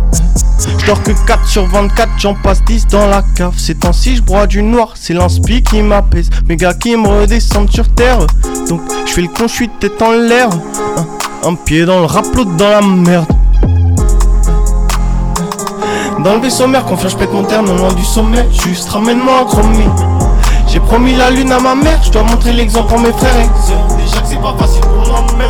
[0.77, 3.53] Je dors que 4 sur 24, j'en passe 10 dans la cave.
[3.57, 6.29] Ces temps-ci, je broie du noir, c'est l'inspi qui m'apaise.
[6.47, 8.19] Mes gars qui me redescendent sur terre.
[8.67, 10.49] Donc, je fais le con, je suis tête en l'air.
[11.43, 13.25] Un, pied dans le rap, l'autre dans la merde.
[16.23, 18.45] Dans le vaisseau mère, confiance, je pète mon terme, loin du sommet.
[18.51, 20.19] Juste ramène-moi un.
[20.67, 23.67] J'ai promis la lune à ma mère, je dois montrer l'exemple pour mes frères et
[23.67, 23.87] sœurs.
[23.97, 25.49] Déjà que c'est pas facile pour moi-même.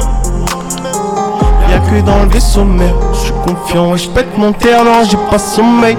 [1.70, 2.64] Y'a que dans le vaisseau
[3.96, 5.98] je mon terre, non j'ai pas sommeil.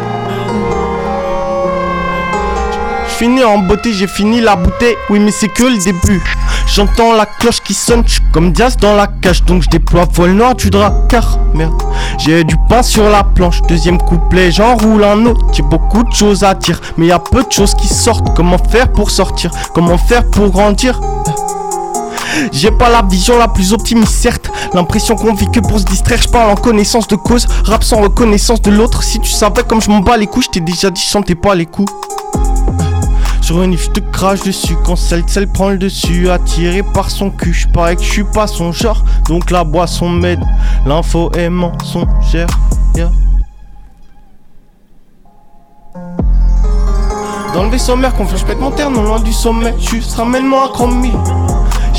[3.07, 6.23] Fini en beauté, j'ai fini la bouteille, oui mais c'est que le début.
[6.67, 10.33] J'entends la cloche qui sonne, je comme Diaz dans la cage, donc je déploie voile
[10.33, 10.95] noir du drap,
[11.53, 11.73] merde,
[12.19, 13.61] j'ai du pain sur la planche.
[13.63, 17.43] Deuxième couplet, j'enroule un autre, j'ai beaucoup de choses à dire, mais y a peu
[17.43, 18.35] de choses qui sortent.
[18.37, 19.51] Comment faire pour sortir?
[19.75, 21.01] Comment faire pour grandir?
[22.53, 24.51] J'ai pas la vision la plus optimiste, certes.
[24.75, 26.21] L'impression qu'on vit que pour se distraire.
[26.23, 29.03] Je parle en connaissance de cause, rap sans reconnaissance de l'autre.
[29.03, 31.55] Si tu savais comme je m'en bats les couilles, je t'ai déjà dit, chantez pas
[31.55, 31.93] les coups.
[33.40, 37.31] Sur une je te crache dessus quand celle celle prend le dessus Attiré par son
[37.31, 40.38] cul, je parais que je suis pas son genre Donc la boisson m'aide,
[40.87, 42.47] l'info est mensongère
[42.95, 43.11] yeah.
[47.55, 50.66] Dans le vaisseau mère, confiance, je pète mon terre, non loin du sommet Juste ramène-moi
[50.66, 51.11] un chromie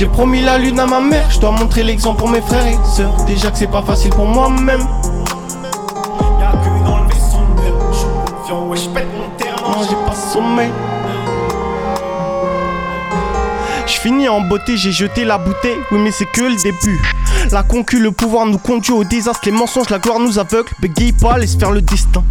[0.02, 2.76] J'ai promis la lune à ma mère, je dois montrer l'exemple pour mes frères et
[2.96, 3.16] sœurs.
[3.26, 4.80] Déjà que c'est pas facile pour moi-même.
[6.40, 7.38] Y'a que dans le vaisseau
[7.92, 10.72] je suis confiant, ouais je pète mon terre, non j'ai pas sommeil.
[13.86, 17.00] Je finis en beauté, j'ai jeté la bouteille, oui mais c'est que le début.
[17.52, 20.72] La concu, le pouvoir nous conduit au désastre, les mensonges, la gloire nous aveugle.
[20.82, 22.24] Bégaye pas, laisse faire le destin.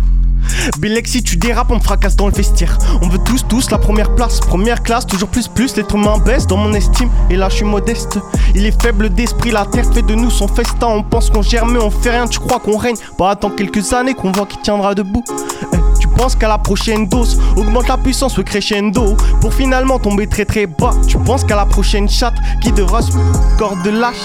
[0.79, 2.77] Bélec, si tu dérapes, on me fracasse dans le vestiaire.
[3.03, 5.77] On veut tous, tous la première place, première classe, toujours plus, plus.
[5.77, 8.19] L'être humain baisse dans mon estime, et là je suis modeste.
[8.55, 10.89] Il est faible d'esprit, la terre fait de nous son festin.
[10.89, 12.97] On pense qu'on gère, mais on fait rien, tu crois qu'on règne?
[13.17, 15.25] Pas attends quelques années qu'on voit qui tiendra debout.
[15.73, 19.17] Eh, tu penses qu'à la prochaine dose, augmente la puissance, au crescendo.
[19.41, 20.93] Pour finalement tomber très très bas.
[21.07, 23.13] Tu penses qu'à la prochaine chatte, qui devra se
[23.59, 24.17] corde de lâche.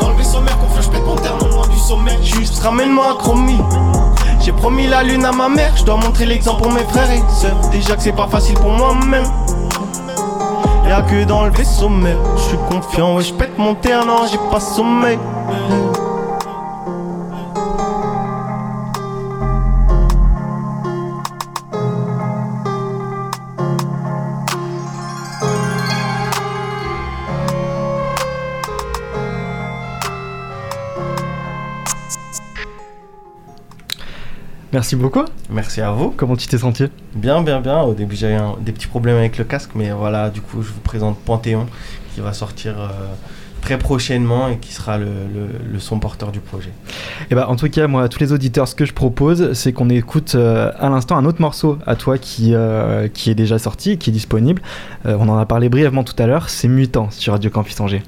[0.00, 2.16] Dans le mère, qu'on je pète mon terme, loin du sommet.
[2.22, 3.58] Juste ramène-moi un chromie.
[4.46, 7.20] J'ai promis la lune à ma mère, je dois montrer l'exemple pour mes frères et
[7.34, 7.58] sœurs.
[7.72, 9.24] Déjà que c'est pas facile pour moi-même.
[10.86, 14.24] Y'a que dans le vaisseau mère, je suis confiant, ouais, je pète mon terre, non,
[14.30, 15.18] j'ai pas sommeil.
[34.72, 35.22] Merci beaucoup.
[35.50, 36.12] Merci à vous.
[36.16, 36.84] Comment tu t'es senti?
[37.14, 37.80] Bien, bien, bien.
[37.82, 40.80] Au début, j'avais des petits problèmes avec le casque, mais voilà, du coup, je vous
[40.80, 41.66] présente Panthéon
[42.14, 42.88] qui va sortir euh,
[43.62, 46.70] très prochainement et qui sera le, le- le son porteur du projet.
[47.30, 49.72] Et bah, en tout cas, moi, à tous les auditeurs, ce que je propose, c'est
[49.72, 53.58] qu'on écoute euh, à l'instant un autre morceau à toi qui, euh, qui est déjà
[53.58, 54.62] sorti, qui est disponible.
[55.04, 56.50] On en a parlé brièvement tout à l'heure.
[56.50, 58.02] C'est Mutant sur Radio Campus Angers.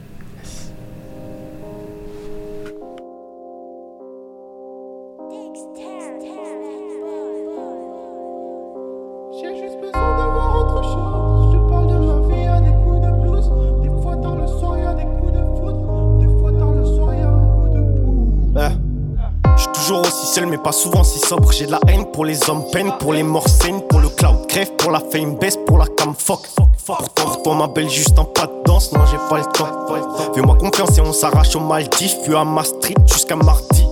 [20.68, 21.50] Pas souvent si sobre.
[21.50, 24.46] J'ai de la haine pour les hommes, peine pour les morts saines, pour le cloud
[24.48, 26.46] crève, pour la fame baisse, pour la cam fuck.
[26.85, 28.92] Pourtant, pour ma belle, juste un pas de danse.
[28.92, 30.35] Non, j'ai pas le temps.
[30.35, 33.87] Fais-moi confiance et on s'arrache au Maldives, puis à Maastricht jusqu'à Marty.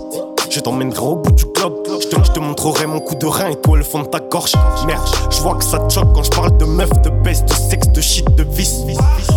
[0.50, 1.76] Je t'emmènerai au bout du globe.
[1.98, 4.52] Je te, montrerai mon coup de rein et toi le fond de ta gorge.
[4.86, 7.54] Merde, je vois que ça te choque quand je parle de meuf, de baisse, de
[7.54, 8.80] sexe, de shit, de vice.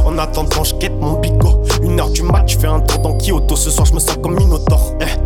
[0.06, 1.62] En attendant, je quête mon bigot.
[1.84, 3.56] Une heure du mat, je fais un tour dans Kyoto.
[3.56, 4.94] Ce soir, je me sens comme Minotaur.
[5.00, 5.19] Eh.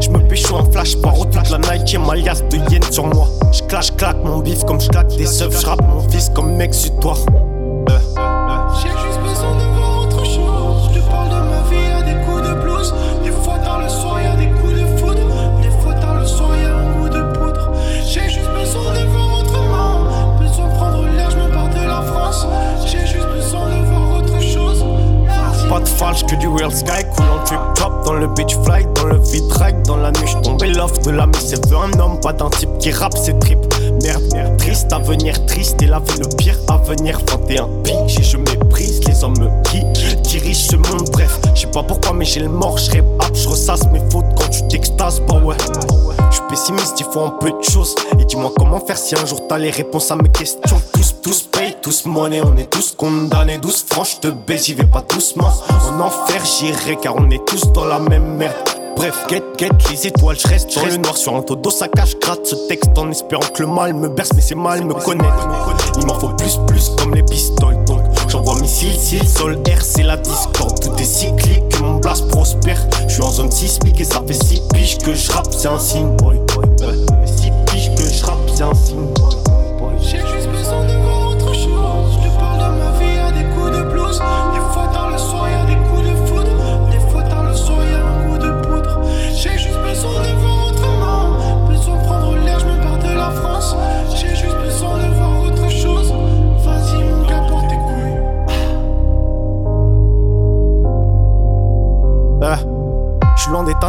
[0.00, 3.28] Je me pécho un flash paro toute la Nike et ma de yen sur moi.
[3.52, 5.60] Je clash, claque mon bif comme je claque des œufs.
[5.60, 7.18] Je mon fils comme exutoire.
[7.18, 7.57] J'ai
[25.98, 29.74] falche que du real sky, coulant trip top dans le beach fly, dans le vitrail,
[29.84, 32.70] dans la nuit je tombais l'off de la c'est veut un homme, pas d'un type
[32.78, 33.66] qui rappe ses tripes.
[34.02, 37.18] Merde, merde, triste avenir, triste et la vie le pire avenir.
[37.28, 39.34] 21 piges et je méprise les hommes
[39.64, 39.82] qui
[40.22, 41.08] dirigent ce monde.
[41.12, 44.26] Bref, je sais pas pourquoi, mais j'ai le mort, je rap, je ressasse mes fautes
[44.36, 45.20] quand tu t'extases.
[45.28, 45.56] Bah ouais,
[46.30, 47.94] je suis pessimiste, il faut un peu de choses.
[48.18, 50.80] Et dis-moi comment faire si un jour t'as les réponses à mes questions.
[51.22, 53.58] Tous, tous payent, tous monnaie, on est tous condamnés.
[53.58, 55.50] Douce franche, te baise, j'y vais pas doucement.
[55.68, 58.54] En enfer, j'irai car on est tous dans la même merde.
[58.96, 62.18] Bref, get, get les étoiles, je reste dans le noir sur un todo, ça cache,
[62.20, 65.48] gratte ce texte en espérant que le mal me berce, mais c'est mal me connaître.
[66.00, 70.02] Il m'en faut plus, plus comme les pistoles, donc j'envoie missile, ciel, sol, air, c'est
[70.02, 70.80] la discorde.
[70.80, 72.80] Tout est cyclique, mon blast prospère.
[73.06, 75.78] Je suis en zone sismique et ça fait 6 piges que je rappe, c'est un
[75.78, 76.40] signe, boy.
[77.24, 79.06] 6 piges que je rappe, c'est un signe,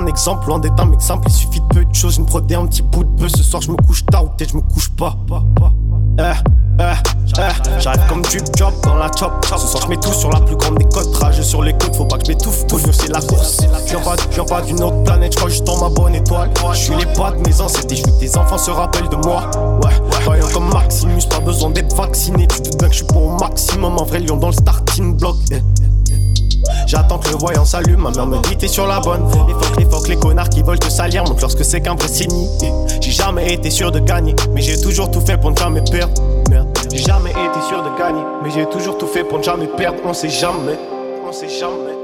[0.08, 2.56] exemple, loin d'être un mec simple, il suffit de peu de choses, une prod et
[2.56, 3.30] un petit bout de peu.
[3.30, 5.16] Ce soir, je me couche tard ou peut-être je me couche pas.
[6.18, 6.24] Eh,
[6.80, 9.32] eh, eh, J'arrive comme du job dans la chop.
[9.44, 11.16] Ce soir, je mets tout sur la plus grande des côtes.
[11.16, 12.68] Rage sur les côtes, faut pas que je m'étouffe.
[12.68, 13.62] Toujours, c'est la course.
[13.62, 16.16] Je viens pas, je viens pas d'une autre planète, je crois juste dans ma bonne
[16.16, 16.50] étoile.
[16.74, 19.10] Je suis les pas de mes ancêtres et je veux que tes enfants se rappellent
[19.10, 19.50] de moi.
[19.84, 19.94] Ouais,
[20.26, 22.48] voyant comme Maximus, pas besoin d'être vacciné.
[22.48, 23.98] Tu te bien que je suis pas au maximum.
[24.00, 25.38] Un vrai lion dans le starting block.
[26.88, 29.26] J'attends que le voyant s'allume, ma mère me dit t'es sur la bonne.
[29.48, 32.08] Les phoques, les phoques, les connards qui veulent te salir montrent lorsque c'est qu'un vrai
[32.08, 32.48] signe.
[33.02, 36.22] J'ai jamais été sûr de gagner, mais j'ai toujours tout fait pour ne jamais perdre.
[36.92, 40.00] J'ai jamais été sûr de gagner, mais j'ai toujours tout fait pour ne jamais perdre.
[40.06, 40.78] On sait jamais,
[41.28, 41.96] on sait jamais,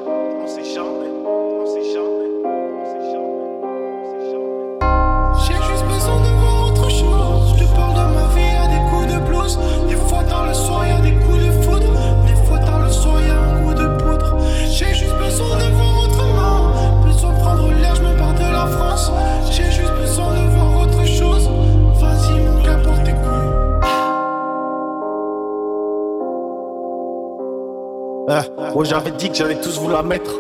[28.76, 30.32] Moi j'avais dit que j'allais tous vous la mettre.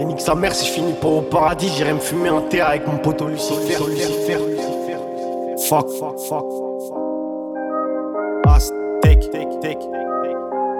[0.00, 2.66] Et nique sa mère, si je finis pas au paradis, j'irai me fumer un terre
[2.66, 3.78] avec mon poteau Lucifer.
[3.88, 4.96] Lucifer, Lucifer.
[5.68, 6.72] Fuck, fuck, fuck, fuck,
[8.44, 8.72] fuck.
[9.02, 9.78] Take, take, take.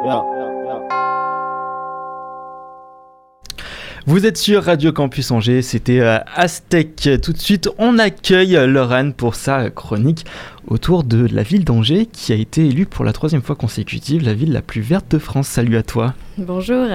[0.05, 0.23] Yeah.
[4.05, 7.09] Vous êtes sur Radio Campus Angers, c'était euh, Aztec.
[7.23, 10.27] Tout de suite, on accueille Lorane pour sa chronique
[10.66, 14.35] autour de la ville d'Angers qui a été élue pour la troisième fois consécutive la
[14.35, 15.48] ville la plus verte de France.
[15.48, 16.14] Salut à toi.
[16.38, 16.87] Bonjour.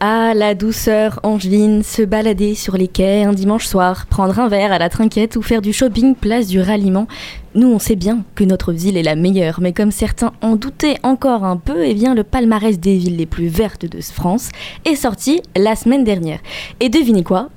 [0.00, 4.72] Ah, la douceur angevine, se balader sur les quais un dimanche soir, prendre un verre
[4.72, 7.06] à la trinquette ou faire du shopping place du ralliement.
[7.54, 10.98] Nous, on sait bien que notre ville est la meilleure, mais comme certains en doutaient
[11.02, 14.50] encore un peu, eh bien, le palmarès des villes les plus vertes de France
[14.84, 16.40] est sorti la semaine dernière.
[16.80, 17.48] Et devinez quoi?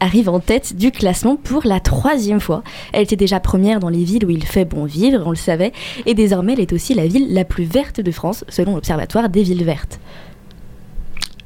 [0.00, 2.62] Arrive en tête du classement pour la troisième fois.
[2.92, 5.72] Elle était déjà première dans les villes où il fait bon vivre, on le savait,
[6.06, 9.42] et désormais elle est aussi la ville la plus verte de France, selon l'Observatoire des
[9.42, 10.00] villes vertes.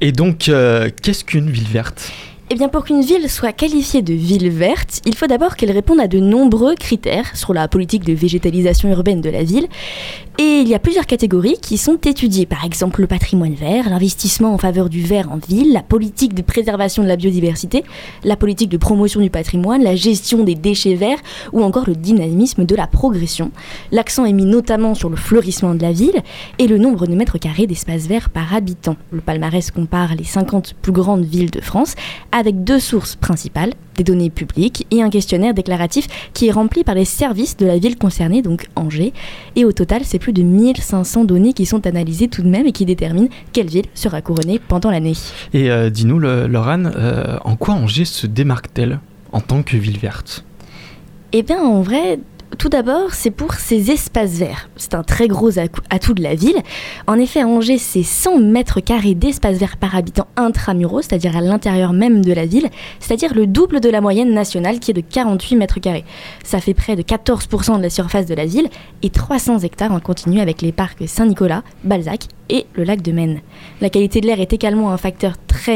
[0.00, 2.12] Et donc, euh, qu'est-ce qu'une ville verte?
[2.48, 5.98] Eh bien, pour qu'une ville soit qualifiée de ville verte, il faut d'abord qu'elle réponde
[5.98, 9.66] à de nombreux critères sur la politique de végétalisation urbaine de la ville.
[10.38, 14.54] Et il y a plusieurs catégories qui sont étudiées, par exemple le patrimoine vert, l'investissement
[14.54, 17.82] en faveur du vert en ville, la politique de préservation de la biodiversité,
[18.22, 21.18] la politique de promotion du patrimoine, la gestion des déchets verts
[21.52, 23.50] ou encore le dynamisme de la progression.
[23.90, 26.22] L'accent est mis notamment sur le fleurissement de la ville
[26.58, 28.96] et le nombre de mètres carrés d'espace vert par habitant.
[29.10, 31.94] Le palmarès compare les 50 plus grandes villes de France
[32.36, 36.94] avec deux sources principales, des données publiques et un questionnaire déclaratif qui est rempli par
[36.94, 39.14] les services de la ville concernée, donc Angers.
[39.56, 42.72] Et au total, c'est plus de 1500 données qui sont analysées tout de même et
[42.72, 45.14] qui déterminent quelle ville sera couronnée pendant l'année.
[45.54, 49.00] Et euh, dis-nous, Laurane, euh, en quoi Angers se démarque-t-elle
[49.32, 50.44] en tant que ville verte?
[51.32, 52.18] Eh bien, en vrai,
[52.58, 54.68] tout d'abord, c'est pour ses espaces verts.
[54.76, 56.56] C'est un très gros atout de la ville.
[57.06, 61.92] En effet, Angers, c'est 100 mètres carrés d'espace vert par habitant intramuros, c'est-à-dire à l'intérieur
[61.92, 62.68] même de la ville,
[63.00, 66.04] c'est-à-dire le double de la moyenne nationale qui est de 48 mètres carrés.
[66.44, 68.68] Ça fait près de 14% de la surface de la ville
[69.02, 73.40] et 300 hectares en continu avec les parcs Saint-Nicolas, Balzac et le lac de Maine.
[73.80, 75.66] La qualité de l'air est également un facteur très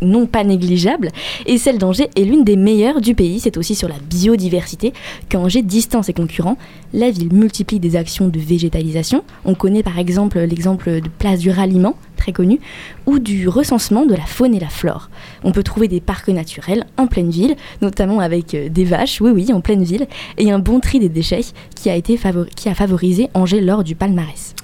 [0.00, 1.10] non pas négligeable
[1.46, 3.40] et celle d'Angers est l'une des meilleures du pays.
[3.40, 4.92] C'est aussi sur la biodiversité
[5.28, 5.62] qu'Angers
[6.02, 6.56] ses concurrents.
[6.92, 9.24] La ville multiplie des actions de végétalisation.
[9.44, 12.60] On connaît par exemple l'exemple de Place du Ralliement, très connu,
[13.06, 15.10] ou du recensement de la faune et la flore.
[15.44, 19.30] On peut trouver des parcs naturels en pleine ville, notamment avec euh, des vaches, oui
[19.30, 23.28] oui, en pleine ville, et un bon tri des déchets qui a, qui a favorisé
[23.34, 24.54] Angers lors du palmarès.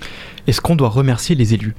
[0.47, 1.75] Est-ce qu'on doit remercier les élus?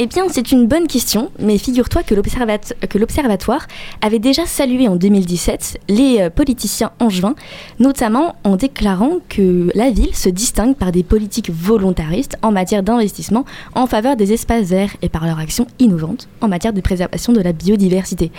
[0.00, 3.66] Eh bien, c'est une bonne question, mais figure-toi que l'observat- que l'Observatoire
[4.00, 7.34] avait déjà salué en 2017 les euh, politiciens angevins,
[7.80, 13.44] notamment en déclarant que la ville se distingue par des politiques volontaristes en matière d'investissement
[13.74, 17.40] en faveur des espaces verts et par leur action innovante en matière de préservation de
[17.40, 18.30] la biodiversité.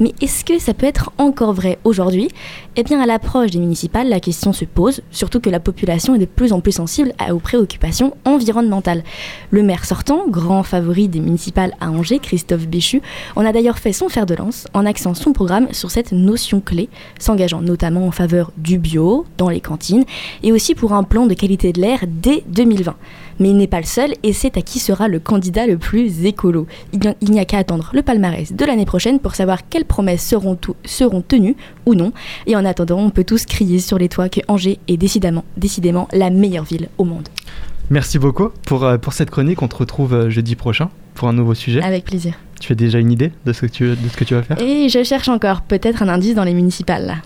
[0.00, 2.28] Mais est-ce que ça peut être encore vrai aujourd'hui?
[2.76, 6.18] Eh bien, à l'approche des municipales, la question se pose, surtout que la population est
[6.18, 9.02] de plus en plus sensible aux préoccupations environnementales.
[9.50, 13.02] Le maire sortant, grand favori des municipales à Angers, Christophe Béchu,
[13.36, 16.60] en a d'ailleurs fait son fer de lance en axant son programme sur cette notion
[16.60, 16.88] clé,
[17.18, 20.04] s'engageant notamment en faveur du bio dans les cantines
[20.42, 22.94] et aussi pour un plan de qualité de l'air dès 2020.
[23.38, 26.24] Mais il n'est pas le seul et c'est à qui sera le candidat le plus
[26.24, 26.66] écolo.
[26.94, 30.56] Il n'y a- qu'à attendre le palmarès de l'année prochaine pour savoir quelles promesses seront,
[30.84, 32.12] seront tenues ou non.
[32.46, 36.08] Et en attendant, on peut tous crier sur les toits que Angers est décidément, décidément
[36.12, 37.28] la meilleure ville au monde.
[37.90, 39.62] Merci beaucoup pour, euh, pour cette chronique.
[39.62, 41.82] On te retrouve euh, jeudi prochain pour un nouveau sujet.
[41.82, 42.34] Avec plaisir.
[42.60, 44.60] Tu as déjà une idée de ce que tu, de ce que tu vas faire?
[44.60, 47.22] Et je cherche encore peut-être un indice dans les municipales.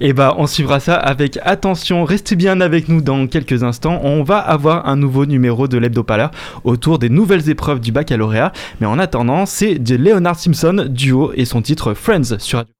[0.00, 2.04] Et bah on suivra ça avec attention.
[2.04, 4.00] Restez bien avec nous dans quelques instants.
[4.02, 6.30] On va avoir un nouveau numéro de l'hebdo-parleur
[6.64, 8.52] autour des nouvelles épreuves du baccalauréat.
[8.80, 12.72] Mais en attendant, c'est de Leonard Simpson duo et son titre Friends sur Radio.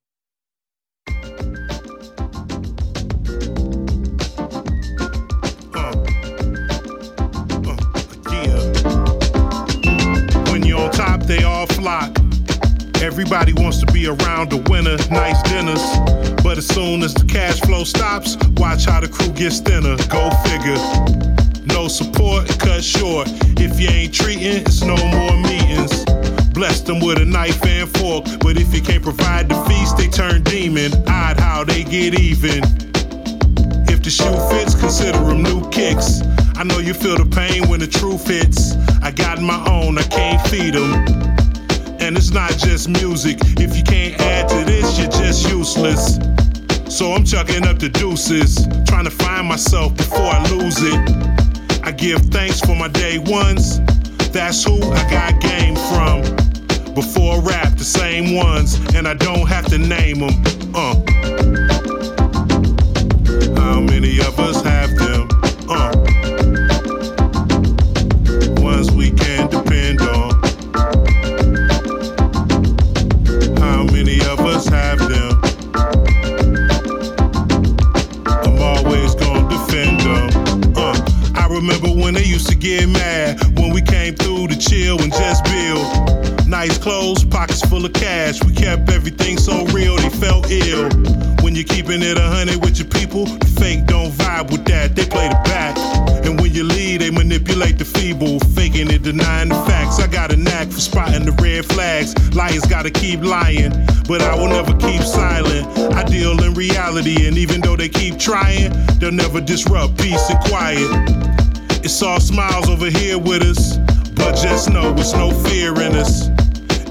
[11.60, 12.16] All flock.
[13.02, 15.84] Everybody wants to be around the winner, nice dinners.
[16.42, 19.96] But as soon as the cash flow stops, watch how the crew gets thinner.
[20.08, 20.80] Go figure.
[21.66, 23.28] No support, cut short.
[23.60, 26.04] If you ain't treating, it's no more meetings.
[26.54, 28.24] Bless them with a knife and fork.
[28.40, 30.92] But if you can't provide the feast, they turn demon.
[31.08, 32.64] Odd how they get even.
[33.92, 36.22] If the shoe fits, consider them new kicks.
[36.56, 38.76] I know you feel the pain when the truth hits.
[39.02, 41.39] I got my own, I can't feed them.
[42.00, 43.38] And it's not just music.
[43.58, 46.18] If you can't add to this, you're just useless.
[46.88, 51.84] So I'm chucking up the deuces, trying to find myself before I lose it.
[51.84, 53.80] I give thanks for my day ones.
[54.32, 56.22] That's who I got game from.
[56.94, 60.74] Before rap, the same ones, and I don't have to name them.
[60.74, 60.94] Uh.
[63.60, 64.62] How many of us
[82.60, 86.46] get mad when we came through to chill and just build.
[86.46, 88.42] Nice clothes, pockets full of cash.
[88.44, 90.90] We kept everything so real, they felt ill.
[91.42, 94.94] When you're keeping it a hundred with your people, the fake don't vibe with that,
[94.94, 95.78] they play the back.
[96.26, 99.98] And when you lead, they manipulate the feeble, faking it, denying the facts.
[99.98, 102.14] I got a knack for spotting the red flags.
[102.34, 103.72] Liars gotta keep lying,
[104.06, 105.66] but I will never keep silent.
[105.94, 110.38] I deal in reality, and even though they keep trying, they'll never disrupt peace and
[110.40, 111.29] quiet.
[111.82, 113.78] It's all smiles over here with us,
[114.14, 116.28] but just know it's no fear in us.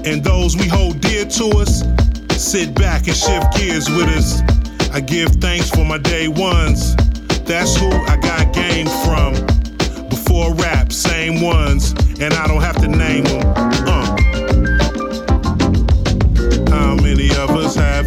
[0.04, 1.84] And those we hold dear to us,
[2.36, 4.40] sit back and shift gears with us.
[4.92, 6.96] I give thanks for my day ones.
[7.44, 9.34] That's who I got game from.
[10.08, 13.42] Before rap, same ones, and I don't have to name them.
[13.86, 14.16] Uh.
[16.70, 18.06] How many of us have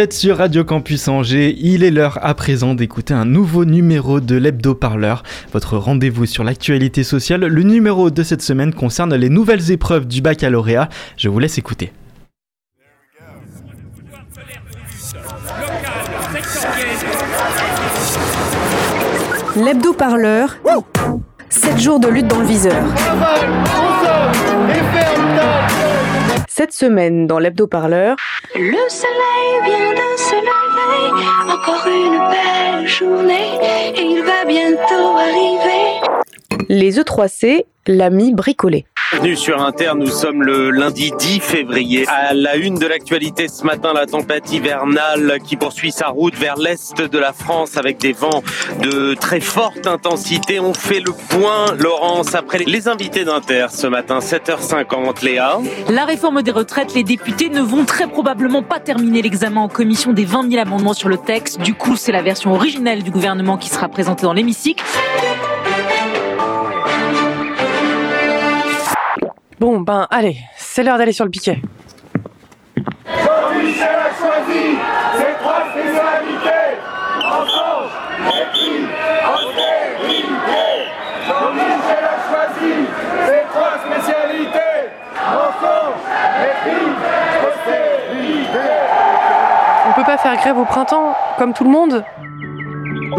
[0.00, 4.34] êtes sur Radio Campus Angers, il est l'heure à présent d'écouter un nouveau numéro de
[4.34, 7.42] l'Hebdo Parleur, votre rendez-vous sur l'actualité sociale.
[7.42, 10.88] Le numéro de cette semaine concerne les nouvelles épreuves du baccalauréat.
[11.18, 11.92] Je vous laisse écouter.
[19.54, 20.56] L'hebdo parleur.
[21.50, 22.84] 7 jours de lutte dans le viseur.
[26.60, 28.16] Cette semaine dans l'hebdo parleur.
[28.54, 33.54] Le soleil vient de se lever, encore une belle journée,
[33.96, 36.66] et il va bientôt arriver.
[36.68, 38.84] Les E3C, l'ami bricolé.
[39.12, 42.06] Bienvenue sur Inter, nous sommes le lundi 10 février.
[42.06, 46.56] À la une de l'actualité ce matin, la tempête hivernale qui poursuit sa route vers
[46.56, 48.44] l'est de la France avec des vents
[48.80, 50.60] de très forte intensité.
[50.60, 55.24] On fait le point, Laurence, après les invités d'Inter ce matin, 7h50.
[55.24, 55.58] Léa
[55.88, 60.12] La réforme des retraites, les députés ne vont très probablement pas terminer l'examen en commission
[60.12, 61.60] des 20 000 amendements sur le texte.
[61.60, 64.84] Du coup, c'est la version originelle du gouvernement qui sera présentée dans l'hémicycle.
[69.60, 71.60] Bon, ben allez, c'est l'heure d'aller sur le piquet.
[89.86, 92.02] On peut pas faire grève au printemps, comme tout le monde?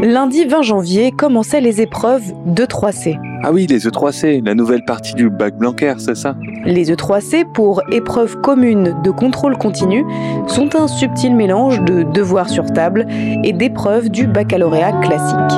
[0.01, 3.19] Lundi 20 janvier commençaient les épreuves de 3C.
[3.43, 6.35] Ah oui, les E3C, la nouvelle partie du bac Blanquer, c'est ça?
[6.65, 10.05] Les E3C, pour épreuves communes de contrôle continu,
[10.47, 13.07] sont un subtil mélange de devoirs sur table
[13.43, 15.57] et d'épreuves du baccalauréat classique.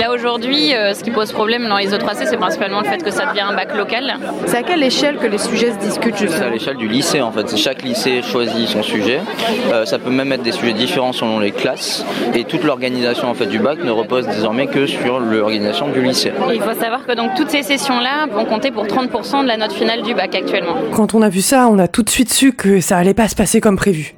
[0.00, 3.10] Là aujourd'hui, euh, ce qui pose problème dans les E3C, c'est principalement le fait que
[3.10, 4.14] ça devient un bac local.
[4.46, 7.20] C'est à quelle échelle que les sujets se discutent C'est à justement l'échelle du lycée
[7.20, 7.56] en fait.
[7.56, 9.20] Chaque lycée choisit son sujet.
[9.72, 12.04] Euh, ça peut même être des sujets différents selon les classes.
[12.34, 16.32] Et toute l'organisation en fait du bac ne repose désormais que sur l'organisation du lycée.
[16.50, 19.56] Et il faut savoir que donc toutes ces sessions-là vont compter pour 30% de la
[19.56, 20.76] note finale du bac actuellement.
[20.94, 23.28] Quand on a vu ça, on a tout de suite su que ça allait pas
[23.28, 24.14] se passer comme prévu.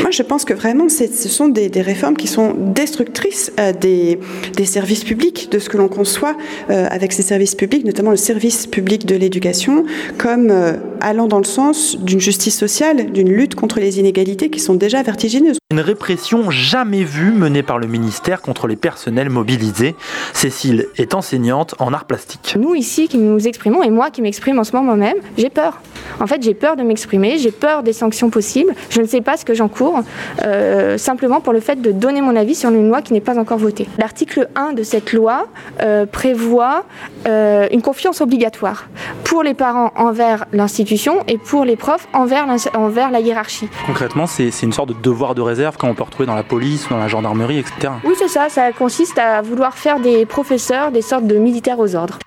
[0.00, 4.18] Moi, je pense que vraiment, ce sont des, réformes qui sont destructrices euh, des,
[4.56, 6.36] des services publics, de ce que l'on conçoit
[6.70, 9.84] euh, avec ces services publics, notamment le service public de l'éducation,
[10.18, 14.60] comme euh, allant dans le sens d'une justice sociale, d'une lutte contre les inégalités qui
[14.60, 15.58] sont déjà vertigineuses.
[15.74, 19.96] Une répression jamais vue menée par le ministère contre les personnels mobilisés.
[20.32, 22.54] Cécile est enseignante en arts plastiques.
[22.56, 25.80] Nous ici qui nous exprimons et moi qui m'exprime en ce moment même, j'ai peur.
[26.20, 28.72] En fait, j'ai peur de m'exprimer, j'ai peur des sanctions possibles.
[28.88, 29.98] Je ne sais pas ce que j'encours,
[30.44, 33.36] euh, simplement pour le fait de donner mon avis sur une loi qui n'est pas
[33.36, 33.88] encore votée.
[33.98, 35.48] L'article 1 de cette loi
[35.82, 36.84] euh, prévoit
[37.26, 38.86] euh, une confiance obligatoire
[39.24, 42.46] pour les parents envers l'institution et pour les profs envers,
[42.76, 43.68] envers la hiérarchie.
[43.86, 46.86] Concrètement, c'est c'est une sorte de devoir de réserve qu'on peut retrouver dans la police,
[46.90, 47.92] dans la gendarmerie, etc.
[48.04, 51.94] Oui, c'est ça, ça consiste à vouloir faire des professeurs des sortes de militaires aux
[51.96, 52.18] ordres.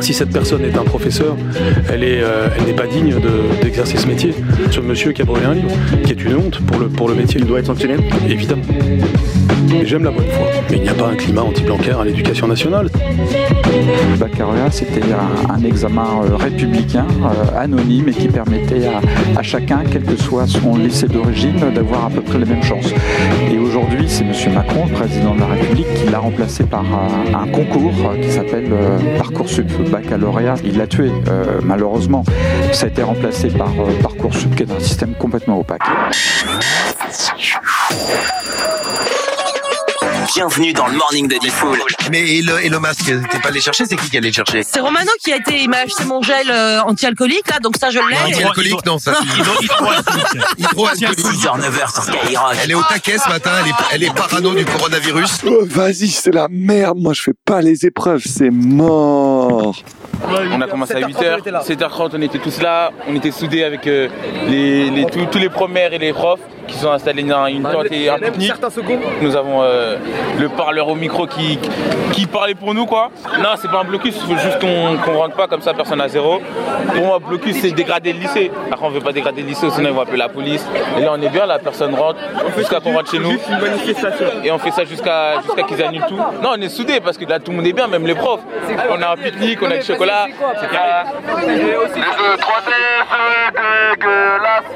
[0.00, 1.36] Si cette personne est un professeur,
[1.90, 4.34] elle est, euh, elle n'est pas digne de- d'exercer ce métier.
[4.70, 5.70] Ce monsieur qui a brûlé un livre,
[6.04, 7.96] qui est une honte pour le, pour le métier, il doit être sanctionné
[8.28, 8.62] Évidemment.
[9.74, 12.46] Et J'aime la bonne foi, mais il n'y a pas un climat anti-blancaire à l'éducation
[12.46, 12.88] nationale.
[14.10, 15.02] Le baccalauréat, c'était
[15.48, 18.86] un, examen euh, républicain, euh, anonyme, et qui permettait
[19.36, 22.92] à, chacun, quel que soit son lycée d'origine, d'avoir à peu près les mêmes chances.
[23.50, 24.54] Et aujourd'hui, c'est M.
[24.54, 28.30] Macron, le président de la République, qui l'a remplacé par un, un concours euh, qui
[28.30, 30.54] s'appelle euh, Parcoursup baccalauréat.
[30.64, 32.24] Il l'a tué, euh, malheureusement.
[32.72, 35.82] Ça a été remplacé par euh, Parcoursup, qui est un système complètement opaque.
[40.36, 41.78] Bienvenue dans le morning de Diffoul.
[42.12, 44.80] Mais Elon, Elon Musk, t'es pas allé chercher C'est qui qui allait le chercher C'est
[44.80, 47.98] Romano qui a été, il m'a acheté mon gel euh, anti-alcoolique là, donc ça je
[47.98, 48.18] l'ai.
[48.18, 49.14] Anti-alcoolique, non, ça.
[49.22, 51.16] Hydroalcoolique.
[51.16, 52.54] 6h, 9h sur Skyrock.
[52.62, 55.38] Elle est au taquet ce matin, elle est, elle est parano du coronavirus.
[55.46, 56.98] Oh, Vas-y, c'est la merde.
[56.98, 59.74] Moi, je fais pas les épreuves, c'est mort.
[60.54, 64.08] On a commencé à 8h, 7h30 on était tous là, on était soudés avec euh,
[64.48, 67.92] les, les- tous, tous les premières et les profs qui sont installés dans une tente
[67.92, 68.48] et un pique-nique.
[69.22, 69.96] Nous avons euh,
[70.40, 71.60] le parleur au micro qui,
[72.12, 73.10] qui parlait pour nous quoi.
[73.40, 76.00] Non c'est pas un blocus, il faut juste qu'on qu'on rentre pas comme ça personne
[76.00, 76.40] à zéro.
[76.94, 78.50] Pour moi blocus c'est dégrader le lycée.
[78.72, 80.66] Après on veut pas dégrader le lycée sinon ils vont appeler la police.
[80.98, 82.18] Et là on est bien, la personne rentre
[82.58, 83.38] jusqu'à qu'on rentre chez nous.
[84.42, 86.16] Et on fait ça jusqu'à jusqu'à qu'ils annulent tout.
[86.42, 88.40] Non on est soudés parce que là tout le monde est bien, même les profs.
[88.90, 90.05] On a un pique-nique, on a du chocolat.
[90.06, 91.50] C'est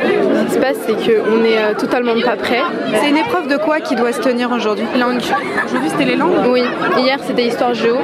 [0.00, 2.60] Ce qui se passe, c'est qu'on est euh, totalement pas prêt.
[2.94, 4.86] C'est une épreuve de quoi qui doit se tenir aujourd'hui?
[4.98, 5.20] Langue.
[5.66, 6.46] Aujourd'hui, c'était les langues?
[6.48, 6.64] Oui,
[6.96, 7.96] hier c'était histoire géo,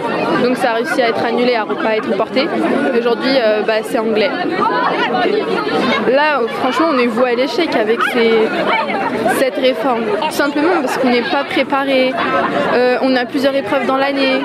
[0.42, 2.46] donc ça a réussi à être annulé, à ne pas être reporté.
[2.94, 4.30] Et Aujourd'hui, euh, bah, c'est anglais.
[6.08, 8.48] Là, franchement, on est voué à l'échec avec ces-
[9.38, 10.02] cette réforme.
[10.22, 12.12] Tout simplement parce qu'on n'est pas préparé.
[12.74, 14.40] Euh, on a plusieurs épreuves dans l'année.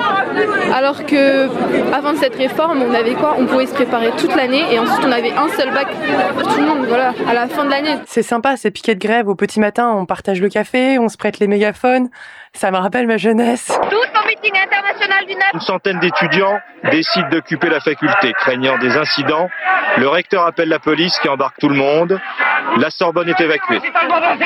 [0.74, 1.48] Alors que
[1.94, 5.12] avant cette réforme, on avait quoi On pouvait se préparer toute l'année et ensuite on
[5.12, 5.88] avait un seul bac
[6.34, 6.86] pour tout le monde.
[6.86, 7.96] Voilà, à la fin de l'année.
[8.06, 11.16] C'est sympa ces piquets de grève au petit matin, on partage le café, on se
[11.16, 12.08] prête les mégaphones.
[12.54, 13.66] Ça me rappelle ma jeunesse.
[13.90, 15.54] Tous au meeting international du NAP.
[15.54, 16.58] Une centaine d'étudiants
[16.90, 19.48] décident d'occuper la faculté, craignant des incidents.
[19.96, 22.20] Le recteur appelle la police qui embarque tout le monde.
[22.78, 23.80] La Sorbonne est évacuée.
[23.82, 24.38] C'est pas le droit de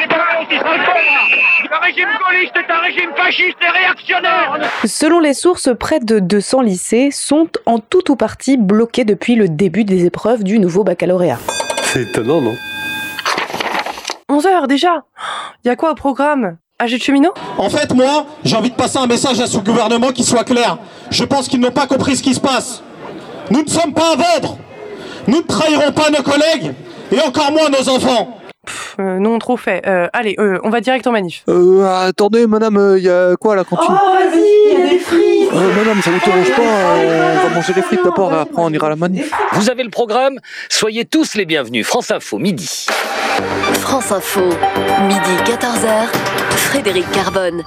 [1.69, 6.63] Le régime gaulliste est un régime fasciste et réactionnaire Selon les sources, près de 200
[6.63, 11.39] lycées sont en tout ou partie bloqués depuis le début des épreuves du nouveau baccalauréat.
[11.83, 12.57] C'est étonnant, non?
[14.31, 15.03] 11h déjà?
[15.65, 16.57] Il y a quoi au programme?
[16.79, 17.33] De cheminot?
[17.57, 20.77] En fait, moi, j'ai envie de passer un message à ce gouvernement qui soit clair.
[21.11, 22.83] Je pense qu'ils n'ont pas compris ce qui se passe.
[23.51, 24.59] Nous ne sommes pas à vendre.
[25.27, 26.75] Nous ne trahirons pas nos collègues
[27.11, 28.39] et encore moins nos enfants.
[29.01, 29.83] Euh, Non, trop fait.
[29.87, 31.45] Euh, allez, euh, on va direct en manif.
[31.49, 34.99] Euh, attendez, madame, il y a quoi à la cantine vas-y, il y a des
[34.99, 38.37] frites Euh, Madame, ça vous dérange pas euh, On va manger les frites d'abord et
[38.39, 39.31] après on ira à la manif.
[39.53, 41.87] Vous avez le programme Soyez tous les bienvenus.
[41.87, 42.87] France Info, midi.
[43.81, 44.41] France Info,
[45.03, 46.09] midi 14h,
[46.67, 47.63] Frédéric Carbone.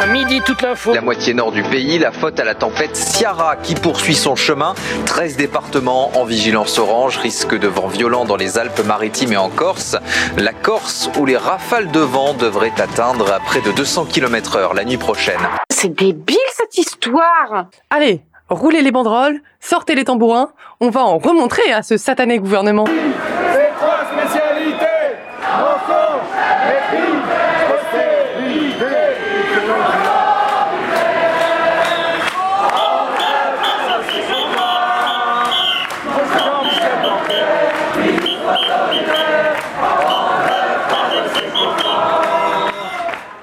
[0.00, 0.94] À midi, toute l'info.
[0.94, 4.74] La moitié nord du pays, la faute à la tempête Ciara qui poursuit son chemin.
[5.06, 9.96] 13 départements en vigilance orange, risque de vent violent dans les Alpes-Maritimes et en Corse.
[10.36, 14.74] La Corse où les rafales de vent devraient atteindre à près de 200 km heure
[14.74, 15.40] la nuit prochaine.
[15.70, 18.22] C'est débile cette histoire Allez,
[18.54, 22.84] roulez les banderoles, sortez les tambourins, on va en remontrer à ce satané gouvernement.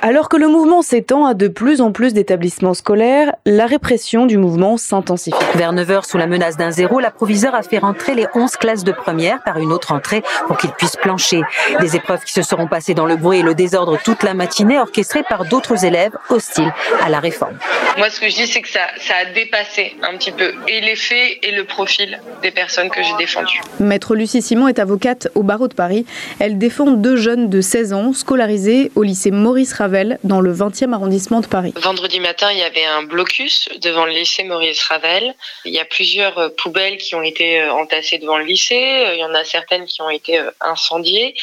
[0.03, 4.39] Alors que le mouvement s'étend à de plus en plus d'établissements scolaires, la répression du
[4.39, 5.37] mouvement s'intensifie.
[5.53, 8.83] Vers 9h, sous la menace d'un zéro, la proviseur a fait rentrer les 11 classes
[8.83, 11.41] de première par une autre entrée pour qu'ils puissent plancher.
[11.81, 14.79] Des épreuves qui se seront passées dans le bruit et le désordre toute la matinée,
[14.79, 16.73] orchestrées par d'autres élèves hostiles
[17.05, 17.59] à la réforme.
[17.99, 20.81] Moi, ce que je dis, c'est que ça, ça a dépassé un petit peu et
[20.81, 23.61] les faits et le profil des personnes que j'ai défendues.
[23.79, 26.07] Maître Lucie Simon est avocate au barreau de Paris.
[26.39, 29.90] Elle défend deux jeunes de 16 ans scolarisés au lycée Maurice Ravel
[30.23, 31.73] dans le 20e arrondissement de Paris.
[31.75, 35.35] Vendredi matin, il y avait un blocus devant le lycée Maurice Ravel.
[35.65, 39.03] Il y a plusieurs euh, poubelles qui ont été euh, entassées devant le lycée.
[39.05, 41.35] Euh, Il y en a certaines qui ont été incendiées.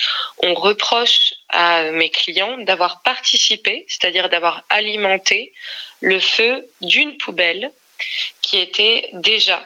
[0.42, 5.52] On reproche à mes clients d'avoir participé, c'est-à-dire d'avoir alimenté
[6.00, 7.70] le feu d'une poubelle
[8.40, 9.62] qui était déjà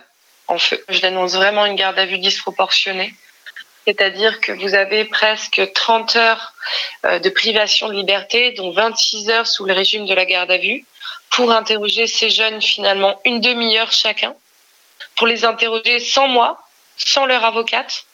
[0.49, 0.83] en feu.
[0.89, 3.13] Je dénonce vraiment une garde à vue disproportionnée.
[3.85, 6.55] C'est-à-dire que vous avez presque 30 heures
[7.05, 10.59] euh, de privation de liberté, dont 26 heures sous le régime de la garde à
[10.59, 10.85] vue,
[11.31, 14.35] pour interroger ces jeunes finalement une demi-heure chacun,
[15.17, 16.61] pour les interroger sans moi,
[16.97, 18.05] sans leur avocate.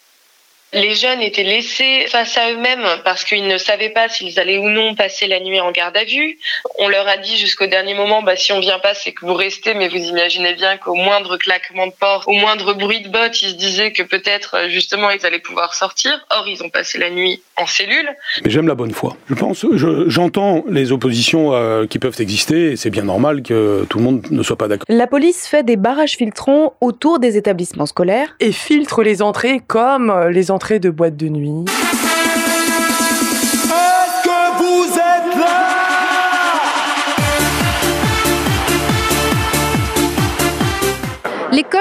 [0.74, 4.68] Les jeunes étaient laissés face à eux-mêmes parce qu'ils ne savaient pas s'ils allaient ou
[4.68, 6.38] non passer la nuit en garde à vue.
[6.78, 9.32] On leur a dit jusqu'au dernier moment, bah, si on vient pas, c'est que vous
[9.32, 13.40] restez, mais vous imaginez bien qu'au moindre claquement de porte, au moindre bruit de botte,
[13.40, 16.12] ils se disaient que peut-être euh, justement ils allaient pouvoir sortir.
[16.30, 18.10] Or, ils ont passé la nuit en cellule.
[18.44, 19.16] Mais j'aime la bonne foi.
[19.30, 23.86] Je pense, je- j'entends les oppositions euh, qui peuvent exister et c'est bien normal que
[23.88, 24.84] tout le monde ne soit pas d'accord.
[24.90, 30.28] La police fait des barrages filtrants autour des établissements scolaires et filtre les entrées comme
[30.28, 31.64] les entrées de boîtes de nuit.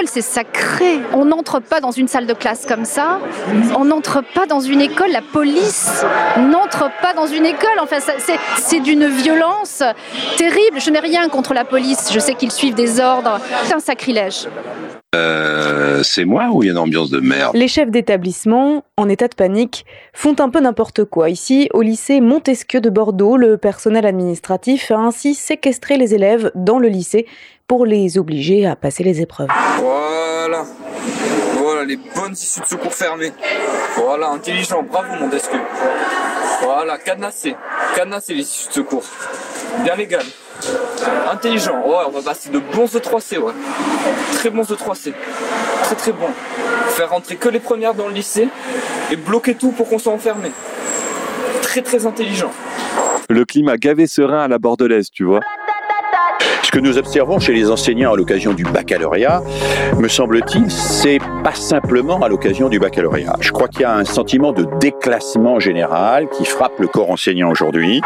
[0.08, 1.00] L'école, c'est sacré.
[1.14, 3.20] On n'entre pas dans une salle de classe comme ça.
[3.78, 5.12] On n'entre pas dans une école.
[5.12, 6.06] La police
[6.38, 7.80] n'entre pas dans une école.
[7.82, 7.98] Enfin,
[8.58, 9.84] c'est d'une violence
[10.38, 10.80] terrible.
[10.80, 12.12] Je n'ai rien contre la police.
[12.14, 13.40] Je sais qu'ils suivent des ordres.
[13.66, 14.48] C'est un sacrilège.
[15.16, 17.56] Euh, c'est moi ou il y a une ambiance de merde?
[17.56, 21.30] Les chefs d'établissement, en état de panique, font un peu n'importe quoi.
[21.30, 26.78] Ici, au lycée Montesquieu de Bordeaux, le personnel administratif a ainsi séquestré les élèves dans
[26.78, 27.26] le lycée
[27.68, 29.50] pour les obliger à passer les épreuves.
[29.80, 30.66] Voilà.
[31.58, 33.34] Voilà, les bonnes issues de secours fermées.
[33.98, 35.60] Voilà, intelligent, bravo Montesquieu.
[36.62, 37.56] Voilà, cadenassé.
[37.96, 39.04] Cadenassé les issues de secours.
[39.84, 40.24] Bien légal.
[41.30, 43.54] Intelligent, ouais, on va passer de bons E3C, ouais.
[44.34, 45.14] Très bons E3C.
[45.84, 46.30] Très très bon.
[46.88, 48.48] Faire rentrer que les premières dans le lycée
[49.12, 50.52] et bloquer tout pour qu'on soit enfermé.
[51.62, 52.52] Très très intelligent.
[53.30, 55.42] Le climat gavé serein à la bordelaise, tu vois.
[56.64, 59.42] Ce que nous observons chez les enseignants à l'occasion du baccalauréat,
[59.98, 63.38] me semble-t-il, c'est pas simplement à l'occasion du baccalauréat.
[63.40, 67.50] Je crois qu'il y a un sentiment de déclassement général qui frappe le corps enseignant
[67.50, 68.02] aujourd'hui.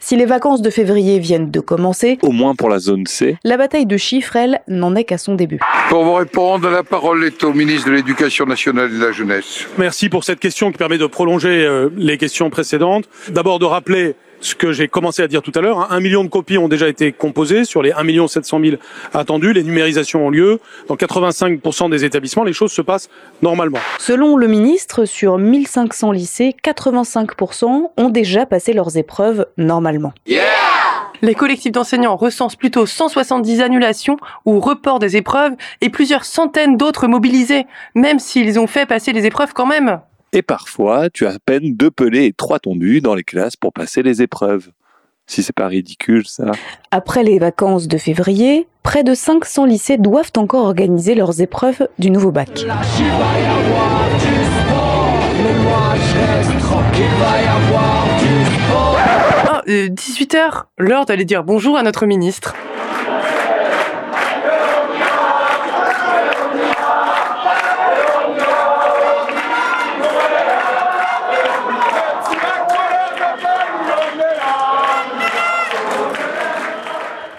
[0.00, 3.38] Si les vacances de février viennent de commencer, Au moins pour la zone C.
[3.42, 5.58] la bataille de chiffres, elle, n'en est qu'à son début.
[5.88, 9.66] Pour vous répondre, la parole est au ministre de l'Éducation nationale et de la jeunesse.
[9.78, 13.08] Merci pour cette question qui permet de prolonger euh, les questions précédentes.
[13.30, 15.80] D'abord de rappeler ce que j'ai commencé à dire tout à l'heure.
[15.80, 15.88] Hein.
[15.90, 18.76] Un million de copies ont déjà été composées sur les 1 million 700 000
[19.14, 19.52] attendus.
[19.52, 20.60] Les numérisations ont lieu.
[20.88, 23.08] Dans 85% des établissements, les choses se passent
[23.42, 23.78] normalement.
[23.98, 30.12] Selon le ministre, sur 1500 lycées, 85% ont déjà passé leurs épreuves normalement.
[31.22, 37.06] Les collectifs d'enseignants recensent plutôt 170 annulations ou reports des épreuves et plusieurs centaines d'autres
[37.06, 40.00] mobilisés, même s'ils ont fait passer les épreuves quand même.
[40.36, 43.72] Et parfois, tu as à peine deux pelés et trois tondus dans les classes pour
[43.72, 44.68] passer les épreuves.
[45.26, 46.52] Si c'est pas ridicule, ça.
[46.90, 52.10] Après les vacances de février, près de 500 lycées doivent encore organiser leurs épreuves du
[52.10, 52.66] nouveau bac.
[59.48, 62.54] Ah, 18h, l'heure d'aller dire bonjour à notre ministre.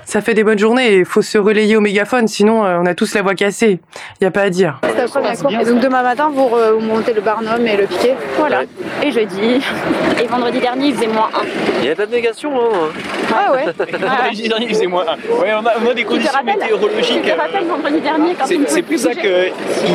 [0.07, 2.85] Ça fait des bonnes journées et il faut se relayer au mégaphone, sinon euh, on
[2.85, 3.79] a tous la voix cassée.
[3.93, 4.79] Il n'y a pas à dire.
[4.81, 5.53] C'est la première course.
[5.53, 8.61] Et donc demain matin, vous, vous montez le Barnum et le piquet Voilà.
[9.03, 9.61] Et jeudi.
[10.23, 11.45] Et vendredi dernier, il faisait moins 1.
[11.79, 12.89] Il n'y a pas de négation, hein
[13.31, 13.65] Ah ouais
[13.99, 15.41] Vendredi dernier, il faisait moins 1.
[15.41, 17.21] Ouais, on a, on a des conditions météorologiques.
[17.25, 19.47] Je te rappelle vendredi dernier quand C'est pour ça que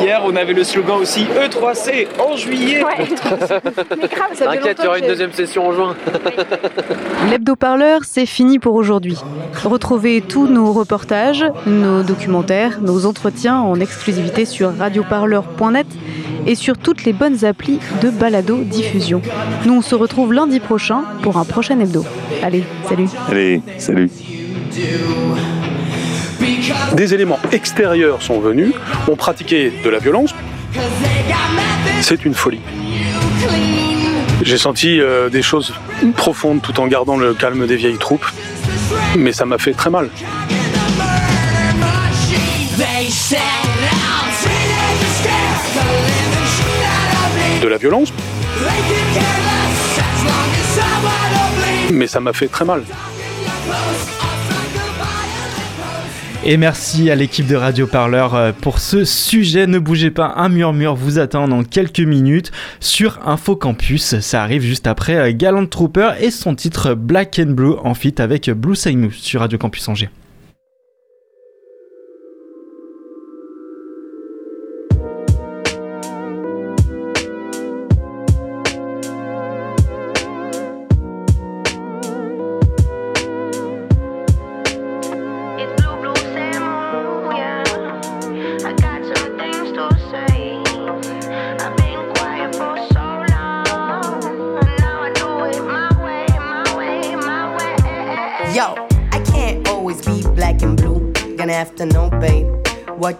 [0.03, 2.85] hier, on avait le slogan aussi E3C en juillet.
[2.85, 2.93] Ouais.
[3.99, 5.97] Mais grave, ça T'inquiète, il y aura une deuxième session en juin.
[7.31, 9.19] L'hebdo-parleur, c'est fini pour aujourd'hui.
[9.65, 15.87] Retrouvez tous nos reportages, nos documentaires, nos entretiens en exclusivité sur radioparleur.net
[16.47, 19.23] et sur toutes les bonnes applis de balado diffusion.
[19.65, 22.05] Nous on se retrouve lundi prochain pour un prochain hebdo.
[22.43, 23.09] Allez, salut.
[23.29, 24.11] Allez, salut.
[26.97, 28.75] Des éléments extérieurs sont venus,
[29.09, 30.35] ont pratiqué de la violence.
[32.01, 32.61] C'est une folie.
[34.43, 35.73] J'ai senti euh, des choses
[36.17, 38.27] profondes tout en gardant le calme des vieilles troupes
[39.17, 40.09] mais ça m'a fait très mal.
[47.61, 48.13] De la violence,
[51.91, 52.83] mais ça m'a fait très mal.
[56.45, 59.69] Et merci à l'équipe de Radio Parleur euh, pour ce sujet.
[59.69, 64.19] Ne bougez pas, un murmure vous attend dans quelques minutes sur Info Campus.
[64.19, 68.15] Ça arrive juste après euh, Galant Trooper et son titre Black and Blue en fit
[68.19, 70.11] avec Blue Saimu sur Radio Campus Angers.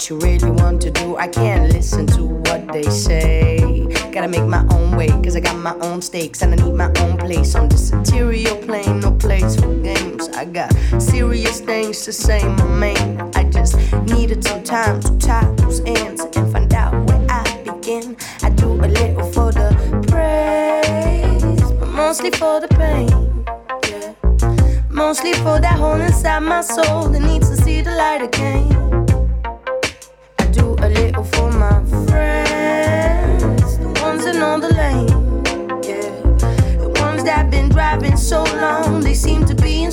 [0.03, 1.17] What you really want to do.
[1.17, 3.87] I can't listen to what they say.
[4.11, 6.91] Gotta make my own way, cause I got my own stakes and I need my
[6.99, 8.99] own place on this material plane.
[8.99, 10.29] No place for games.
[10.31, 13.31] I got serious things to say, my man.
[13.37, 13.77] I just
[14.07, 18.17] needed some time to tie loose ends and find out where I begin.
[18.43, 19.71] I do a little for the
[20.09, 23.45] praise, but mostly for the pain.
[23.89, 24.15] Yeah.
[24.91, 27.52] Mostly for that hole inside my soul that needs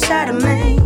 [0.10, 0.79] inside of me.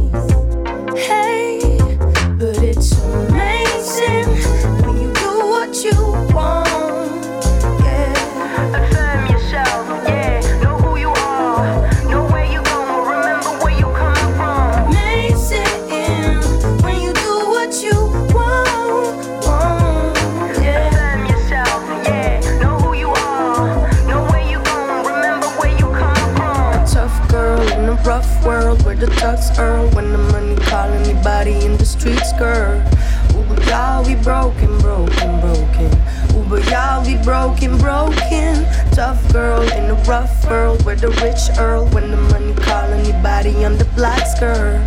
[37.24, 38.66] Broken, broken.
[38.92, 43.66] Tough girl in a rough world where the rich earl when the money call anybody
[43.66, 44.84] on the black girl.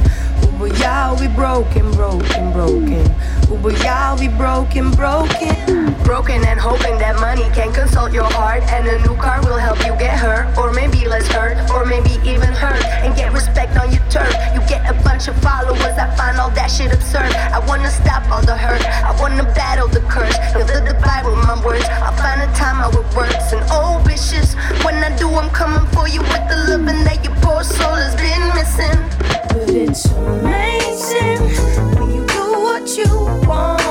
[0.53, 3.16] Uber, y'all, we broken, broken, broken.
[3.49, 5.95] But y'all be broken, broken.
[6.03, 8.63] Broken and hoping that money can consult your heart.
[8.65, 10.57] And a new car will help you get hurt.
[10.59, 12.85] Or maybe less hurt, or maybe even hurt.
[13.03, 14.35] And get respect on your turf.
[14.55, 17.33] You get a bunch of followers, I find all that shit absurd.
[17.55, 20.37] I wanna stop all the hurt, I wanna battle the curse.
[20.53, 24.03] Fill the Bible with my words, I'll find a time I would words And old
[24.07, 27.95] bitches, when I do, I'm coming for you with the loving that your poor soul
[27.95, 28.99] has been missing.
[29.49, 31.96] But it's amazing
[32.77, 33.07] what you
[33.49, 33.86] want.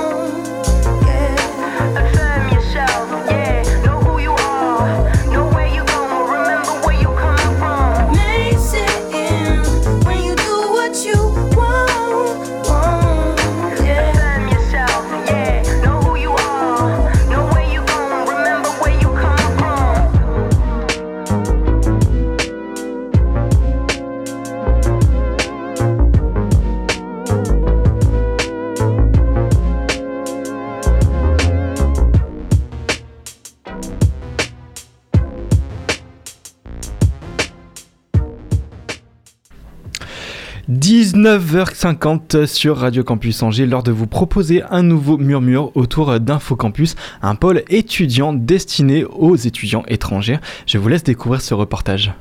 [41.26, 47.34] 19h50 sur Radio Campus Angers, l'heure de vous proposer un nouveau murmure autour d'InfoCampus, un
[47.34, 50.38] pôle étudiant destiné aux étudiants étrangers.
[50.68, 52.14] Je vous laisse découvrir ce reportage.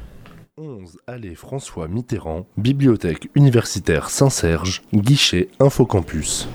[0.56, 6.48] 11 allée François Mitterrand, bibliothèque universitaire Saint-Serge, guichet InfoCampus.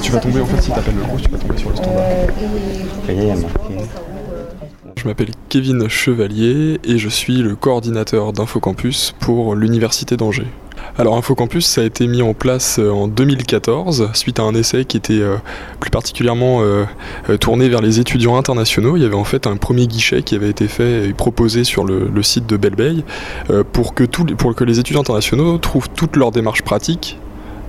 [0.00, 2.06] tu vas tomber en fait si t'appelles le gros, tu vas tomber sur le standard.
[5.00, 10.48] Je m'appelle Kevin Chevalier et je suis le coordinateur d'InfoCampus pour l'Université d'Angers.
[10.98, 14.98] Alors InfoCampus, a été mis en place euh, en 2014 suite à un essai qui
[14.98, 15.36] était euh,
[15.78, 16.84] plus particulièrement euh,
[17.40, 18.98] tourné vers les étudiants internationaux.
[18.98, 21.84] Il y avait en fait un premier guichet qui avait été fait et proposé sur
[21.84, 23.02] le, site de Belleveille
[23.72, 27.18] pour, pour que les étudiants internationaux trouvent toutes leurs démarches pratiques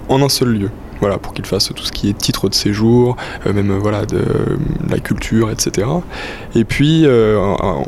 [0.09, 0.69] en un seul lieu
[1.01, 4.21] voilà, pour qu'ils fassent tout ce qui est titre de séjour, euh, même voilà, de,
[4.89, 5.87] la culture, etc.
[6.55, 7.39] Et puis euh,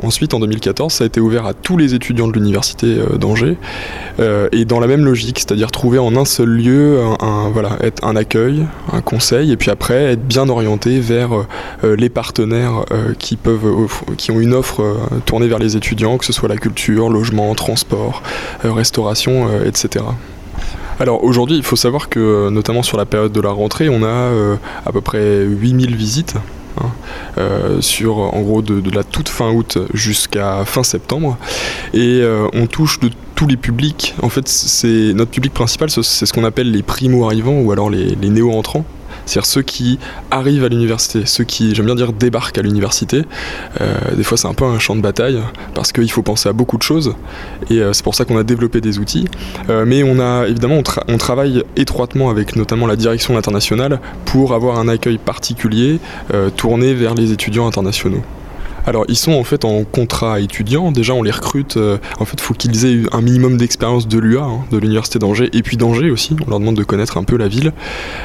[0.02, 3.56] ensuite, en 2014, ça a été ouvert à tous les étudiants de l'université euh, d'Angers,
[4.52, 9.52] et dans la même logique, c'est-à-dire trouver en un seul lieu un accueil, un conseil,
[9.52, 11.30] et puis après être bien orienté vers
[11.82, 12.84] les partenaires
[13.18, 14.82] qui peuvent, qui ont une offre
[15.26, 18.22] tournée vers les étudiants, que ce soit la culture, logement, transport,
[18.62, 20.04] restauration, etc.
[21.00, 24.06] Alors aujourd'hui, il faut savoir que notamment sur la période de la rentrée, on a
[24.06, 26.34] euh, à peu près 8000 visites.
[26.82, 26.90] Hein,
[27.38, 31.38] euh, sur en gros de, la toute fin août jusqu'à fin septembre
[31.92, 36.02] et euh, on touche de tous les publics en fait c'est notre public principal c'est
[36.02, 38.84] ce qu'on appelle les primo arrivants ou alors les néo entrants
[39.26, 39.98] c'est-à-dire ceux qui
[40.30, 43.22] arrivent à l'université, ceux qui, j'aime bien dire, débarquent à l'université.
[43.80, 45.40] Euh, des fois, c'est un peu un champ de bataille
[45.74, 47.14] parce qu'il faut penser à beaucoup de choses
[47.70, 49.26] et euh, c'est pour ça qu'on a développé des outils.
[49.70, 54.78] Euh, mais on a évidemment, on, travaille étroitement avec notamment la direction internationale pour avoir
[54.78, 55.98] un accueil particulier
[56.56, 58.22] tourné vers les étudiants internationaux.
[58.86, 60.92] Alors ils sont en fait en contrat étudiant.
[60.92, 61.76] Déjà on les recrute.
[61.76, 65.50] Euh, en fait, faut qu'ils aient un minimum d'expérience de l'UA, hein, de l'université d'Angers,
[65.52, 66.36] et puis d'Angers aussi.
[66.46, 67.72] On leur demande de connaître un peu la ville.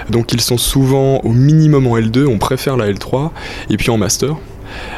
[0.09, 2.25] Donc ils sont souvent au minimum en L2.
[2.27, 3.31] On préfère la L3
[3.69, 4.35] et puis en master.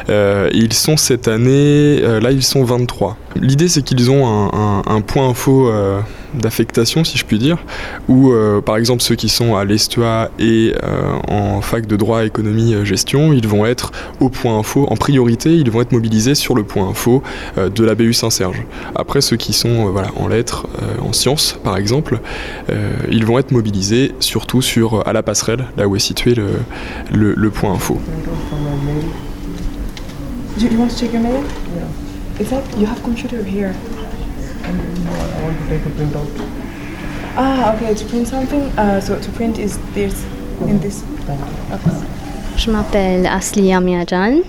[0.08, 3.16] Euh, ils sont cette année, euh, là ils sont 23.
[3.36, 6.00] L'idée c'est qu'ils ont un, point info euh,
[6.34, 7.58] d'affectation si je puis dire,
[8.08, 8.32] où
[8.64, 10.74] par exemple ceux qui sont à l'ESTUA et
[11.28, 15.70] en fac de droit, économie, gestion, ils vont être au point info, en priorité ils
[15.70, 17.22] vont être mobilisés sur le point info
[17.56, 18.62] de la BU Saint-Serge.
[18.94, 20.66] Après ceux qui sont voilà, en lettres,
[21.00, 22.20] en sciences par exemple,
[23.10, 27.72] ils vont être mobilisés surtout sur, à la passerelle, là où est situé le, point
[27.72, 27.98] info.
[30.58, 31.42] Do you want to take your mail?
[31.42, 32.40] Yeah.
[32.40, 33.74] Is that you have computer here?
[34.64, 36.28] Um, no, I want to take a printout.
[37.36, 37.94] Ah, okay.
[37.94, 38.60] To print something.
[38.78, 40.24] Uh, so to print is this
[40.68, 41.02] in this.
[41.72, 41.90] Okay.
[42.56, 44.42] Je m'appelle Asli Amiadjan.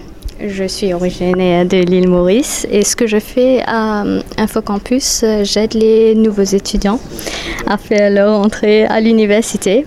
[0.46, 5.46] Je suis originaire de l'île Maurice et ce que je fais à euh, InfoCampus, euh,
[5.46, 7.00] j'aide les nouveaux étudiants
[7.66, 9.86] à faire leur entrée à l'université.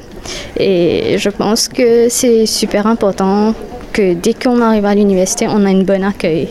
[0.58, 3.54] Et je pense que c'est super important
[4.00, 6.48] dès qu'on arrive à l'université, on a une bonne accueil.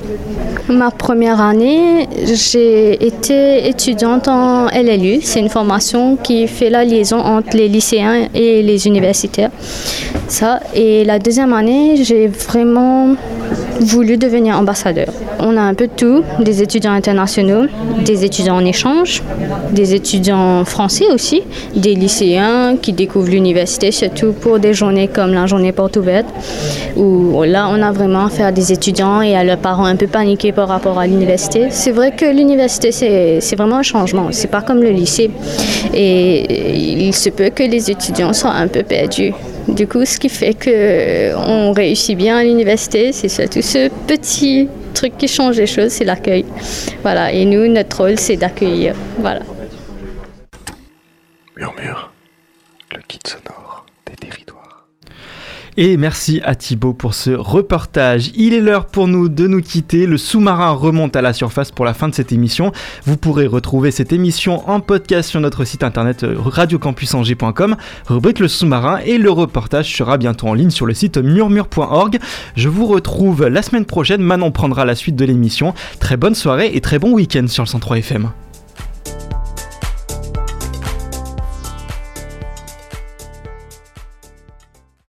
[0.68, 5.20] Ma première année, j'ai été étudiante en LLU.
[5.22, 9.52] C'est une formation qui fait la liaison entre les lycéens et les universitaires.
[10.74, 13.16] Et la deuxième année, j'ai vraiment
[13.80, 15.08] voulu devenir ambassadeur.
[15.40, 17.68] On a un peu de tout, des étudiants internationaux,
[18.04, 19.22] des étudiants en échange,
[19.72, 21.44] des étudiants français aussi,
[21.76, 26.28] des lycéens qui découvrent l'université, surtout pour des journées comme la journée porte ouverte,
[26.96, 30.08] où là on a vraiment affaire à des étudiants et à leurs parents un peu
[30.08, 31.68] paniqués par rapport à l'université.
[31.70, 35.30] C'est vrai que l'université c'est vraiment un changement, c'est pas comme le lycée.
[35.94, 39.34] Et il se peut que les étudiants soient un peu perdus.
[39.68, 45.18] Du coup, ce qui fait qu'on réussit bien à l'université, c'est surtout ce petit truc
[45.18, 46.46] qui change les choses, c'est l'accueil.
[47.02, 47.32] Voilà.
[47.32, 48.96] Et nous, notre rôle, c'est d'accueillir.
[49.20, 49.42] Voilà.
[51.58, 52.12] Murmure,
[52.94, 53.55] le kit sonore.
[55.78, 58.32] Et merci à Thibaut pour ce reportage.
[58.36, 60.06] Il est l'heure pour nous de nous quitter.
[60.06, 62.72] Le sous-marin remonte à la surface pour la fin de cette émission.
[63.04, 67.76] Vous pourrez retrouver cette émission en podcast sur notre site internet euh, radiocampusangers.com,
[68.08, 72.20] rubrique le sous-marin et le reportage sera bientôt en ligne sur le site murmure.org.
[72.56, 74.22] Je vous retrouve la semaine prochaine.
[74.22, 75.74] Manon prendra la suite de l'émission.
[76.00, 78.30] Très bonne soirée et très bon week-end sur le 103 FM.